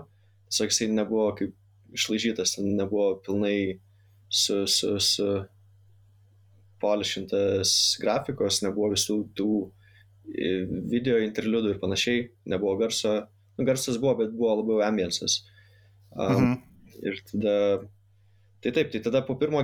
[0.49, 1.55] tiesiog jisai nebuvo kaip
[1.97, 3.79] išlaižytas, ten nebuvo pilnai
[4.29, 5.27] su, su, su
[6.81, 10.51] polišintas grafikos, nebuvo visų tų e,
[10.91, 13.19] video interliudų ir panašiai, nebuvo garso,
[13.57, 15.41] nu, garsas buvo, bet buvo labiau ambiences.
[16.11, 16.57] Um, mhm.
[17.05, 17.57] Ir tada,
[18.63, 19.61] tai taip, tai tada po pirmo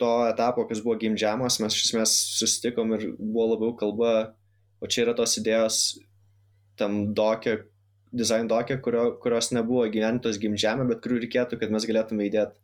[0.00, 4.14] to etapo, kas buvo game jamas, mes iš esmės susitikom ir buvo labiau kalba,
[4.82, 5.78] o čia yra tos idėjos
[6.80, 7.60] tam dokė,
[8.14, 12.60] design dokė, kurio, kurios nebuvo gyventos jamė, bet kurių reikėtų, kad mes galėtume įdėti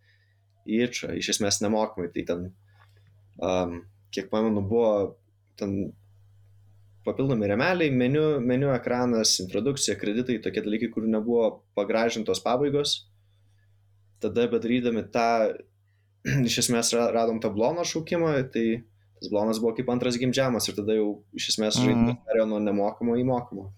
[0.67, 2.11] į ičą, iš esmės nemokamai.
[2.15, 2.45] Tai ten,
[3.39, 3.81] um,
[4.15, 5.17] kiek pamenu, buvo
[5.59, 5.93] ten
[7.07, 11.47] papildomi remeliai, meniu, meniu ekranas, introdukcija, kreditai, tokie dalykai, kurių nebuvo
[11.79, 13.10] pagražintos pabaigos
[14.23, 15.27] tada bedarydami tą,
[16.49, 18.66] iš esmės radom tą blono šaukimą, tai
[19.21, 21.85] tas blonas buvo kaip antras gimdžiamas ir tada jau iš esmės mm.
[21.85, 23.68] žaidimas perėjo nuo nemokamo į mokamo.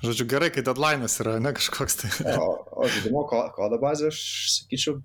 [0.00, 2.10] Žodžiu, gerai, kai deadline'as yra, ne kažkoks tai.
[2.38, 4.20] o, o žaidimo kodo bazė, aš
[4.54, 5.00] sakyčiau,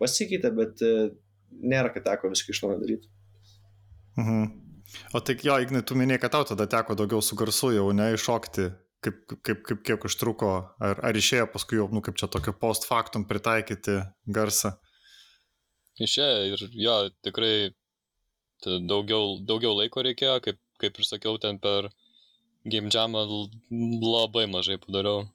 [0.00, 0.92] pasikeitė, bet e,
[1.56, 3.12] nėra, kad teko viską iš naujo daryti.
[4.20, 4.46] Mhm.
[5.16, 8.68] O tik jo, Ignai, tu minėjai, kad tau tada teko daugiau su garsu jau neiššokti
[9.06, 10.52] kaip, kaip, kaip kiek užtruko,
[10.82, 14.74] ar, ar išėjo paskui jau, nu, kaip čia tokio post factum pritaikyti garsą?
[16.02, 17.54] Išėjo ir jo, tikrai
[18.64, 21.88] daugiau, daugiau laiko reikėjo, kaip, kaip ir sakiau, ten per
[22.66, 23.24] game jamą
[24.02, 25.26] labai mažai padariau.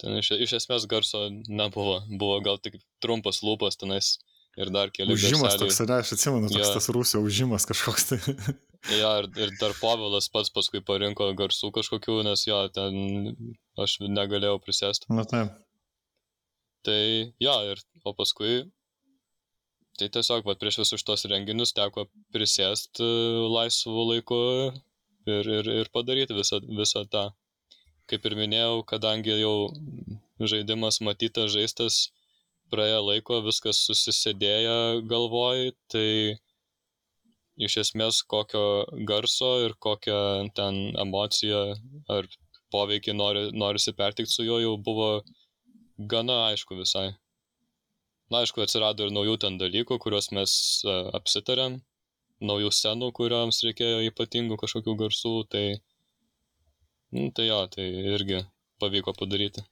[0.00, 4.16] Ten iš, iš esmės garso nebuvo, buvo gal tik trumpas lūpas tenais
[4.56, 5.12] ir dar keli.
[5.14, 6.74] Užimas toks, ne, aš atsimenu, toks ja.
[6.76, 8.20] tas rusio užimas kažkoks tai.
[8.88, 13.34] Ja, ir, ir dar Povilas pats paskui parinko garsų kažkokių, nes jo, ten
[13.78, 15.10] aš negalėjau prisėsti.
[15.12, 15.52] Na taip.
[16.88, 17.00] Tai
[17.44, 18.62] jo, ir, o paskui,
[20.00, 23.04] tai tiesiog, va, prieš visus tos renginius teko prisėsti
[23.52, 24.40] laisvu laiku
[25.28, 27.28] ir, ir, ir padaryti visą, visą tą.
[28.10, 29.70] Kaip ir minėjau, kadangi jau
[30.40, 32.06] žaidimas matytas, žaistas,
[32.72, 36.40] praėjo laiko, viskas susisėdėjo galvoj, tai
[37.66, 38.64] iš esmės kokio
[39.08, 40.20] garso ir kokią
[40.56, 41.62] ten emociją
[42.12, 42.28] ar
[42.72, 45.10] poveikį nori, norisi pertikti su juo jau buvo
[46.12, 47.10] gana aišku visai.
[48.30, 50.52] Na, aišku, atsirado ir naujų ten dalykų, kuriuos mes
[50.86, 51.80] uh, apsitarėm,
[52.46, 55.64] naujų scenų, kuriams reikėjo ypatingų kažkokių garsų, tai,
[57.16, 58.44] nu, tai jo, tai irgi
[58.80, 59.66] pavyko padaryti.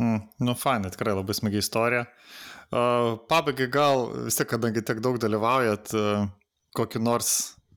[0.00, 2.04] Mm, nu, fainai, tikrai labai smagi istorija.
[2.70, 6.28] Uh, pabaigai gal, vis tiek, kadangi tiek daug dalyvaujat, uh,
[6.76, 7.32] kokį nors,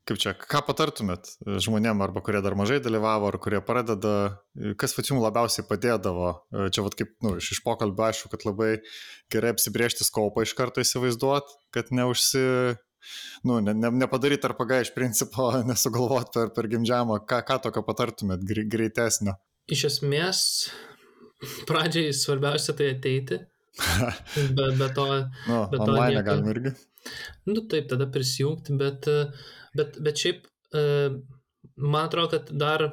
[0.07, 1.31] kaip čia, ką patartumėt
[1.63, 4.15] žmonėm, arba kurie dar mažai dalyvavo, ar kurie pradeda,
[4.79, 6.31] kas vat jums labiausiai padėdavo?
[6.75, 8.73] Čia vat kaip, nu, iš, iš pokalbio aišku, kad labai
[9.33, 12.43] gerai apsibriežti skopą iš karto įsivaizduot, kad neužsi,
[13.47, 17.85] nu, ne, ne, nepadaryti ar pagai iš principo, nesugalvoti per, per gimdžiamą, ką, ką tokio
[17.87, 19.39] patartumėt greitesnio?
[19.71, 20.39] iš esmės,
[21.69, 23.39] pradžiai svarbiausia tai ateiti,
[24.57, 25.07] be, be to,
[25.47, 26.73] nu, be to nieko- galim irgi.
[27.45, 29.25] Nu taip, tada prisijungti, bet, e,
[29.77, 30.83] bet, bet šiaip, e,
[31.75, 32.85] man atrodo, kad dar,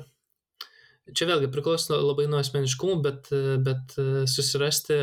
[1.14, 3.94] čia vėlgi priklauso labai nuo asmeniškumų, bet, e, bet
[4.30, 5.00] susirasti,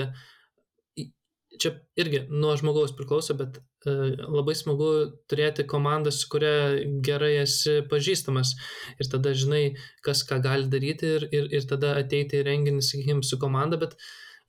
[1.57, 4.89] čia irgi nuo žmogaus priklauso, bet labai smagu
[5.31, 8.51] turėti komandą, su kuria gerai esi pažįstamas.
[8.99, 9.61] Ir tada žinai,
[10.05, 13.95] kas ką gali daryti ir, ir, ir tada ateiti į renginį, sakykime, su komanda, bet,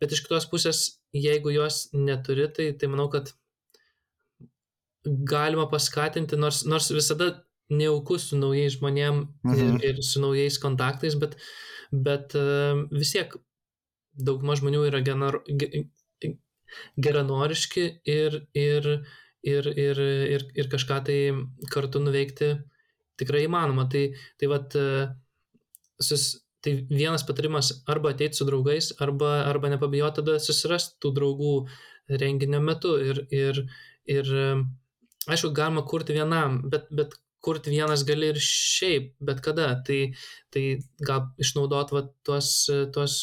[0.02, 0.82] bet iš kitos pusės,
[1.16, 3.30] jeigu jos neturi, tai, tai manau, kad
[5.04, 9.20] galima paskatinti, nors, nors visada nejauku su naujais žmonėm
[9.54, 9.78] ir, Mhm.
[9.84, 11.36] ir su naujais kontaktais, bet,
[11.92, 13.34] bet e, vis tiek
[14.18, 15.86] dauguma žmonių yra genar, ge,
[17.00, 18.88] geranoriški ir, ir,
[19.42, 20.00] ir, ir,
[20.34, 21.18] ir, ir kažką tai
[21.72, 22.54] kartu nuveikti
[23.20, 23.88] tikrai įmanoma.
[23.90, 24.04] Tai,
[24.38, 25.08] tai, vat, e,
[26.02, 31.54] sus, tai vienas patarimas arba ateiti su draugais, arba, arba nepabijoti tada susirasti tų draugų
[32.20, 32.96] renginio metu.
[33.00, 33.64] Ir, ir,
[34.08, 34.50] ir e,
[35.26, 39.70] aišku, galima kurti vienam, bet, bet kurti vienas gali ir šiaip, bet kada.
[39.86, 40.00] Tai,
[40.54, 40.64] tai
[41.04, 42.50] gal išnaudot va, tuos,
[42.94, 43.20] tuos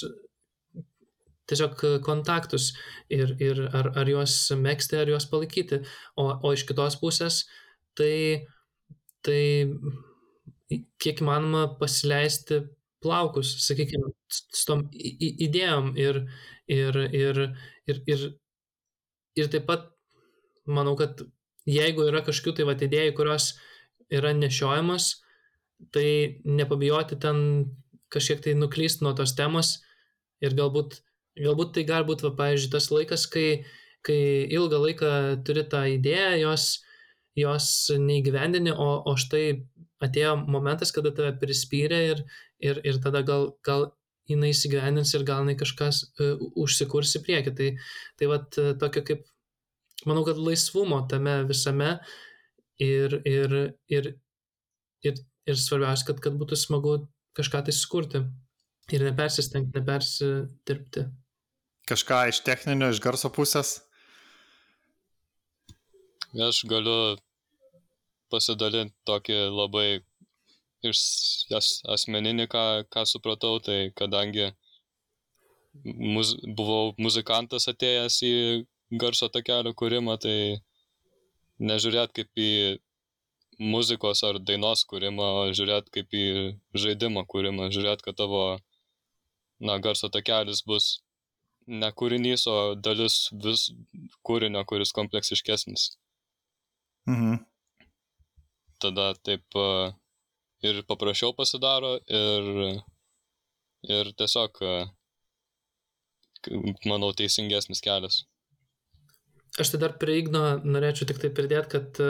[1.50, 2.72] tiesiog kontaktus
[3.14, 5.84] ir, ir ar, ar juos mėgsti, ar juos palaikyti.
[6.18, 7.44] O, o iš kitos pusės,
[7.98, 8.48] tai,
[9.26, 9.42] tai
[11.02, 12.64] kiek įmanoma pasileisti
[13.06, 16.24] plaukus, sakykime, su tom idėjom ir,
[16.72, 17.42] ir, ir,
[17.86, 18.26] ir, ir,
[19.38, 19.92] ir taip pat
[20.66, 21.22] manau, kad
[21.70, 23.54] jeigu yra kažkokių tai vat idėjų, kurios
[24.14, 25.10] yra nešiojamas,
[25.94, 27.40] tai nepabijoti ten
[28.14, 29.80] kažkiek tai nuklysti nuo tos temos
[30.46, 31.00] ir galbūt,
[31.42, 33.66] galbūt tai gali būti, pavyzdžiui, tas laikas, kai,
[34.06, 34.20] kai
[34.56, 35.12] ilgą laiką
[35.48, 36.68] turi tą idėją, jos,
[37.36, 39.46] jos neįgyvendini, o, o štai
[40.06, 42.26] atėjo momentas, kada tave prispyrė ir,
[42.64, 43.90] ir, ir tada gal, gal
[44.30, 47.56] jinai įsigyvendins ir gal jinai kažkas uh, užsikurs į priekį.
[47.58, 47.70] Tai,
[48.20, 49.26] tai vat uh, tokio kaip,
[50.10, 51.96] manau, kad laisvumo tame visame
[52.82, 53.56] ir, ir,
[53.92, 54.10] ir,
[55.06, 56.98] ir, ir svarbiausia, kad, kad būtų smagu
[57.38, 58.24] kažką tai sukurti
[58.94, 61.08] ir nepersistengti, nepersidirbti.
[61.90, 63.78] Kažką iš techninio, iš garso pusės.
[66.36, 67.16] Aš galiu
[68.34, 69.88] pasidalinti tokį labai
[70.86, 71.02] iš
[71.56, 74.50] as, asmeninį, ką, ką supratau, tai kadangi
[75.84, 78.36] muz, buvau muzikantas atėjęs į
[78.92, 80.62] garso takelio kūrimą, tai
[81.60, 82.52] nežiūrėt kaip į
[83.60, 86.26] muzikos ar dainos kūrimą, o žiūrėt kaip į
[86.76, 88.60] žaidimą kūrimą, žiūrėt, kad tavo
[89.60, 91.00] na, garso takelis bus
[91.68, 93.70] ne kūrinys, o dalis vis
[94.28, 95.96] kūrinio, kuris kompleksiškesnis.
[97.08, 97.38] Mhm.
[98.82, 99.94] tada taip a,
[100.66, 102.82] ir paprasčiau pasidaro ir,
[103.88, 104.60] ir tiesiog,
[106.46, 106.60] k-
[106.90, 108.26] manau, teisingesnis kelias.
[109.60, 112.08] Aš tai dar prie Igno norėčiau tik tai pridėti, kad e,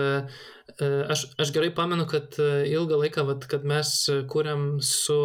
[0.82, 3.92] e, aš, aš gerai pamenu, kad e, ilgą laiką, vat, kad mes
[4.32, 5.20] kūrėm su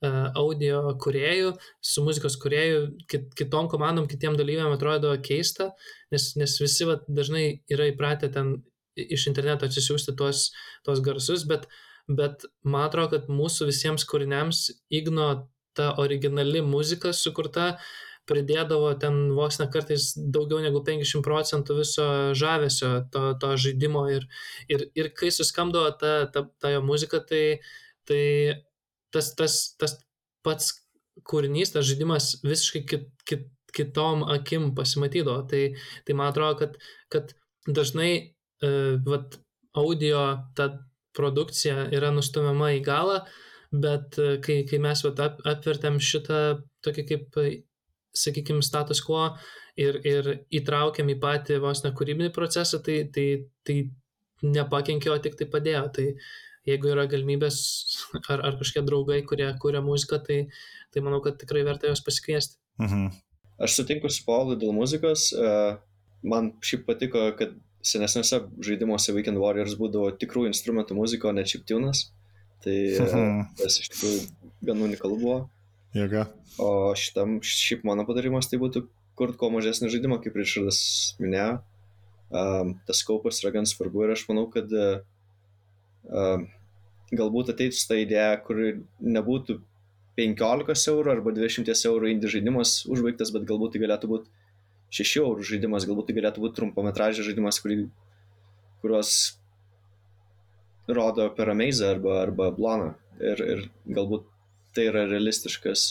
[0.00, 1.50] audio kuriejų,
[1.84, 2.78] su muzikos kuriejų,
[3.10, 5.66] kit, kitom komandom, kitiem dalyviam atrodo keista,
[6.14, 8.54] nes, nes visi vat, dažnai yra įpratę ten
[8.96, 10.46] iš interneto atsisiųsti tuos,
[10.88, 11.66] tuos garsus, bet,
[12.08, 15.28] bet man atrodo, kad mūsų visiems kūriniams Igno
[15.76, 17.74] ta originali muzika sukurta
[18.30, 22.06] pridėdavo ten vos ne kartais daugiau negu 50 procentų viso
[22.38, 24.26] žavesio to, to žaidimo ir,
[24.70, 27.58] ir, ir kai suskamdavo ta, ta, ta jo muzika, tai,
[28.08, 28.22] tai
[29.14, 29.98] tas, tas, tas
[30.46, 30.72] pats
[31.28, 35.44] kūrinys, tas žaidimas visiškai kit, kit, kitom akim pasimatydavo.
[35.50, 35.62] Tai,
[36.06, 36.78] tai man atrodo, kad,
[37.12, 37.34] kad
[37.68, 38.12] dažnai
[38.64, 39.38] uh, vat,
[39.78, 40.22] audio
[40.58, 40.72] ta
[41.14, 43.20] produkcija yra nustumiama į galą,
[43.70, 46.40] bet uh, kai, kai mes vat, ap, apvertėm šitą
[46.86, 47.42] tokį kaip
[48.16, 49.36] sakykime, status quo
[49.76, 53.26] ir, ir įtraukiam į patį vos ne kūrybinį procesą, tai, tai,
[53.64, 53.78] tai
[54.42, 55.84] nepakenkė, o tik tai padėjo.
[55.96, 56.06] Tai
[56.68, 57.60] jeigu yra galimybės
[58.28, 60.42] ar, ar kažkokie draugai, kurie kūrė muziką, tai,
[60.92, 62.58] tai manau, kad tikrai verta juos pasikviesti.
[62.82, 63.10] Mhm.
[63.60, 65.30] Aš sutinku su Paulu dėl muzikos.
[65.36, 65.78] e,
[66.22, 72.10] Man šiaip patiko, kad senesniuose žaidimuose Weekend Warriors būdavo tikrų instrumentų muzika, o ne chiptunas.
[72.60, 73.54] Tai e, Mhm.
[73.56, 74.18] tas iš tikrųjų
[74.68, 75.38] gan unikalu buvo.
[75.96, 76.28] Jėga.
[76.62, 78.84] O šitam, šiaip mano patarimas tai būtų
[79.18, 80.80] kurti kuo mažesnį žaidimą, kaip Richardas
[81.20, 81.58] minėjo.
[82.30, 86.44] Um, tas kaupas yra gan svarbu ir aš manau, kad um,
[87.10, 88.60] galbūt ateitų ta idėja, kur
[89.02, 89.58] nebūtų
[90.20, 94.30] 15 eurų arba 20 eurų indie žaidimas užbaigtas, bet galbūt tai galėtų būti
[95.00, 97.82] 6 eurų žaidimas, galbūt tai galėtų būti trumpametražis žaidimas, kurį,
[98.82, 99.14] kuriuos
[100.90, 102.92] rodo per Amaze arba, arba Blaną.
[103.20, 104.29] Ir, ir galbūt
[104.74, 105.86] tai yra realistiškas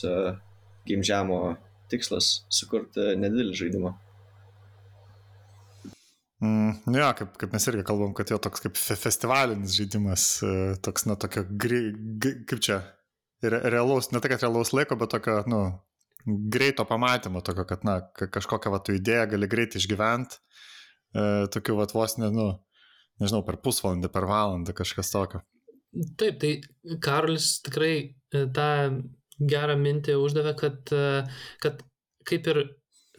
[0.88, 1.56] game jam'o
[1.92, 3.96] tikslas sukurti nedidelį žaidimą.
[6.40, 10.28] Mm, nu jo, kaip, kaip mes irgi kalbam, kad jo toks kaip fe festivalinis žaidimas,
[10.48, 10.52] e,
[10.86, 11.82] toks, na, tokio, gri,
[12.24, 12.78] g, kaip čia,
[13.44, 15.60] re, realaus, ne tai, kad realaus laiko, bet tokio, nu,
[16.54, 21.90] greito pamatymo, tokio, kad, na, kažkokią va tu idėją gali greitai išgyventi, e, tokiu va
[21.92, 22.48] vos, ne, nu,
[23.20, 25.44] nežinau, per pusvalandį, per valandą kažkas tokio.
[26.20, 28.70] Taip, tai Karolis tikrai e, tą
[29.40, 31.24] gerą mintį uždavė, kad, e,
[31.64, 31.82] kad
[32.30, 32.62] kaip ir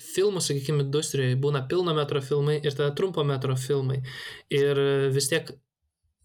[0.01, 3.99] filmų, sakykime, industrijoje būna pilno metro filmai ir tada trumpo metro filmai.
[4.55, 4.79] Ir
[5.13, 5.51] vis tiek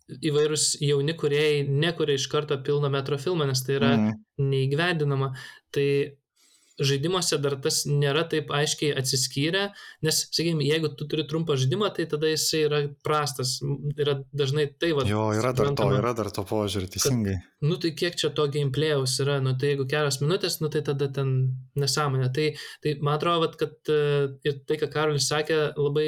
[0.06, 4.14] įvairūs jauni kuriejai nekuria iš karto pilno metro filmą, nes tai yra mm.
[4.52, 5.32] neįgyvendinama.
[5.74, 5.88] Tai
[6.82, 9.70] žaidimuose dar tas nėra taip aiškiai atsiskyrę,
[10.06, 13.58] nes, sakykime, jeigu tu turi trumpą žaidimą, tai tada jisai yra prastas.
[13.96, 15.06] Yra dažnai tai va.
[15.08, 17.38] Jo, yra dar to, yra dar to požiūrį, teisingai.
[17.40, 20.84] Kad, nu tai kiek čia to gameplayaus yra, nu tai jeigu kelios minutės, nu tai
[20.86, 21.36] tada ten
[21.80, 22.32] nesąmonė.
[22.36, 22.48] Tai,
[22.84, 24.00] tai man atrodo, kad e,
[24.48, 26.08] ir tai, ką Karolis sakė, labai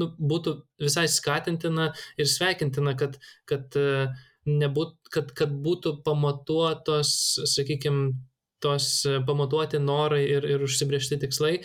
[0.00, 3.16] nu, būtų visai skatintina ir sveikintina, kad,
[3.48, 4.08] kad, e,
[4.48, 7.12] nebūt, kad, kad būtų pamatuotos,
[7.54, 8.12] sakykime,
[8.64, 11.58] tos e, pamatuoti norai ir, ir užsibriežti tikslai,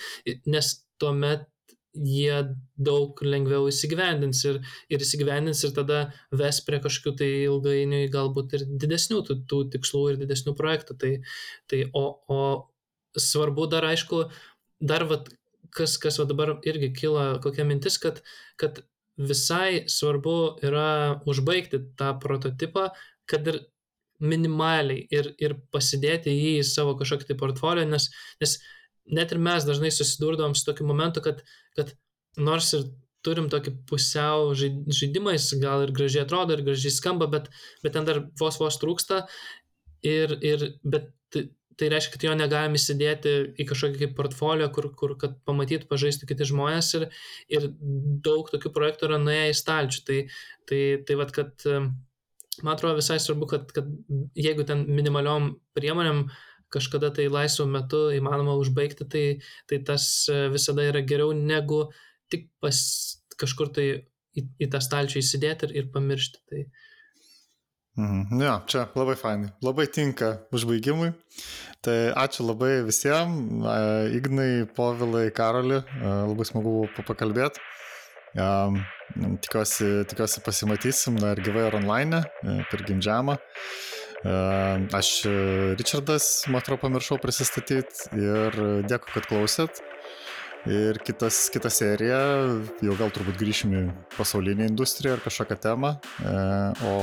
[0.47, 0.71] nes
[1.01, 1.47] tuomet
[1.95, 2.35] jie
[2.75, 4.59] daug lengviau įsigyvendins ir,
[4.91, 5.99] ir įsigyvendins ir tada
[6.35, 10.97] ves prie kažkokių tai ilgainiui galbūt ir didesnių tų, tų tikslų ir didesnių projektų.
[10.99, 11.11] Tai,
[11.71, 12.41] tai o, o
[13.15, 14.25] svarbu dar aišku,
[14.83, 15.31] dar vat,
[15.75, 18.21] kas, kas va dabar irgi kyla kokia mintis, kad,
[18.59, 18.83] kad
[19.15, 20.37] visai svarbu
[20.67, 22.89] yra užbaigti tą prototipą,
[23.29, 23.63] kad ir
[24.23, 28.09] minimaliai ir, ir pasidėti jį į savo kažkokį tai portfolio, nes,
[28.41, 28.57] nes
[29.17, 31.43] net ir mes dažnai susidurdom su tokiu momentu, kad,
[31.77, 31.91] kad
[32.37, 32.87] nors ir
[33.25, 37.49] turim tokį pusiau žaidimą, jis gal ir gražiai atrodo, ir gražiai skamba, bet,
[37.83, 39.23] bet ten dar vos vos trūksta,
[40.05, 41.11] ir, ir, bet
[41.75, 46.29] tai reiškia, kad jo negalim įsidėti į kažkokį kaip portfolio, kur, kur kad pamatytų, pažaistų
[46.29, 47.07] kiti žmonės ir,
[47.51, 47.67] ir
[48.23, 50.03] daug tokių projektų yra nuėję į stalčių.
[50.07, 50.19] Tai,
[50.69, 51.67] tai, tai vad, kad
[52.63, 53.89] man atrodo visai svarbu, kad, kad
[54.37, 56.25] jeigu ten minimaliom priemonėm
[56.73, 59.25] kažkada tai laisvu metu įmanoma užbaigti, tai,
[59.69, 61.85] tai tas e, visada yra geriau negu
[62.31, 62.79] tik pas
[63.39, 63.85] kažkur tai
[64.35, 66.41] į, į tą stalčių įsidėti ir, ir pamiršti.
[66.49, 66.65] Tai...
[68.01, 68.41] Mhm.
[68.43, 71.13] Ja, čia labai fainai, labai tinka užbaigimui.
[71.85, 73.61] Tai ačiū labai visiems,
[74.17, 77.61] Ignai, Povilai, Karoli, labai smagu pakalbėti.
[79.15, 83.35] Tikiuosi, tikiuosi pasimatysim dar gyvai ar online e, per gimdžiamą.
[83.35, 83.95] Uh,
[84.91, 88.57] aš e, Richardas, man atrodo, pamiršau prisistatyti ir
[88.89, 89.83] dėkui, kad klausėt.
[90.65, 92.17] Ir kitas, kita serija,
[92.81, 93.81] jau gal turbūt grįšim į
[94.15, 95.91] pasaulinį industriją ar kažkokią temą,
[96.25, 96.31] e,
[96.89, 96.95] o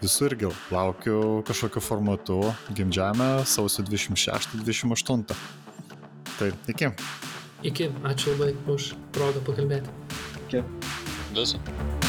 [0.00, 2.40] visur irgi laukiu kažkokiu formatu
[2.72, 5.36] gimdžiame sausio 26-28.
[6.38, 6.88] Tai iki.
[7.68, 9.92] Iki, ačiū labai už progą pakalbėti.
[10.46, 10.64] Iki.
[11.32, 11.99] Viso.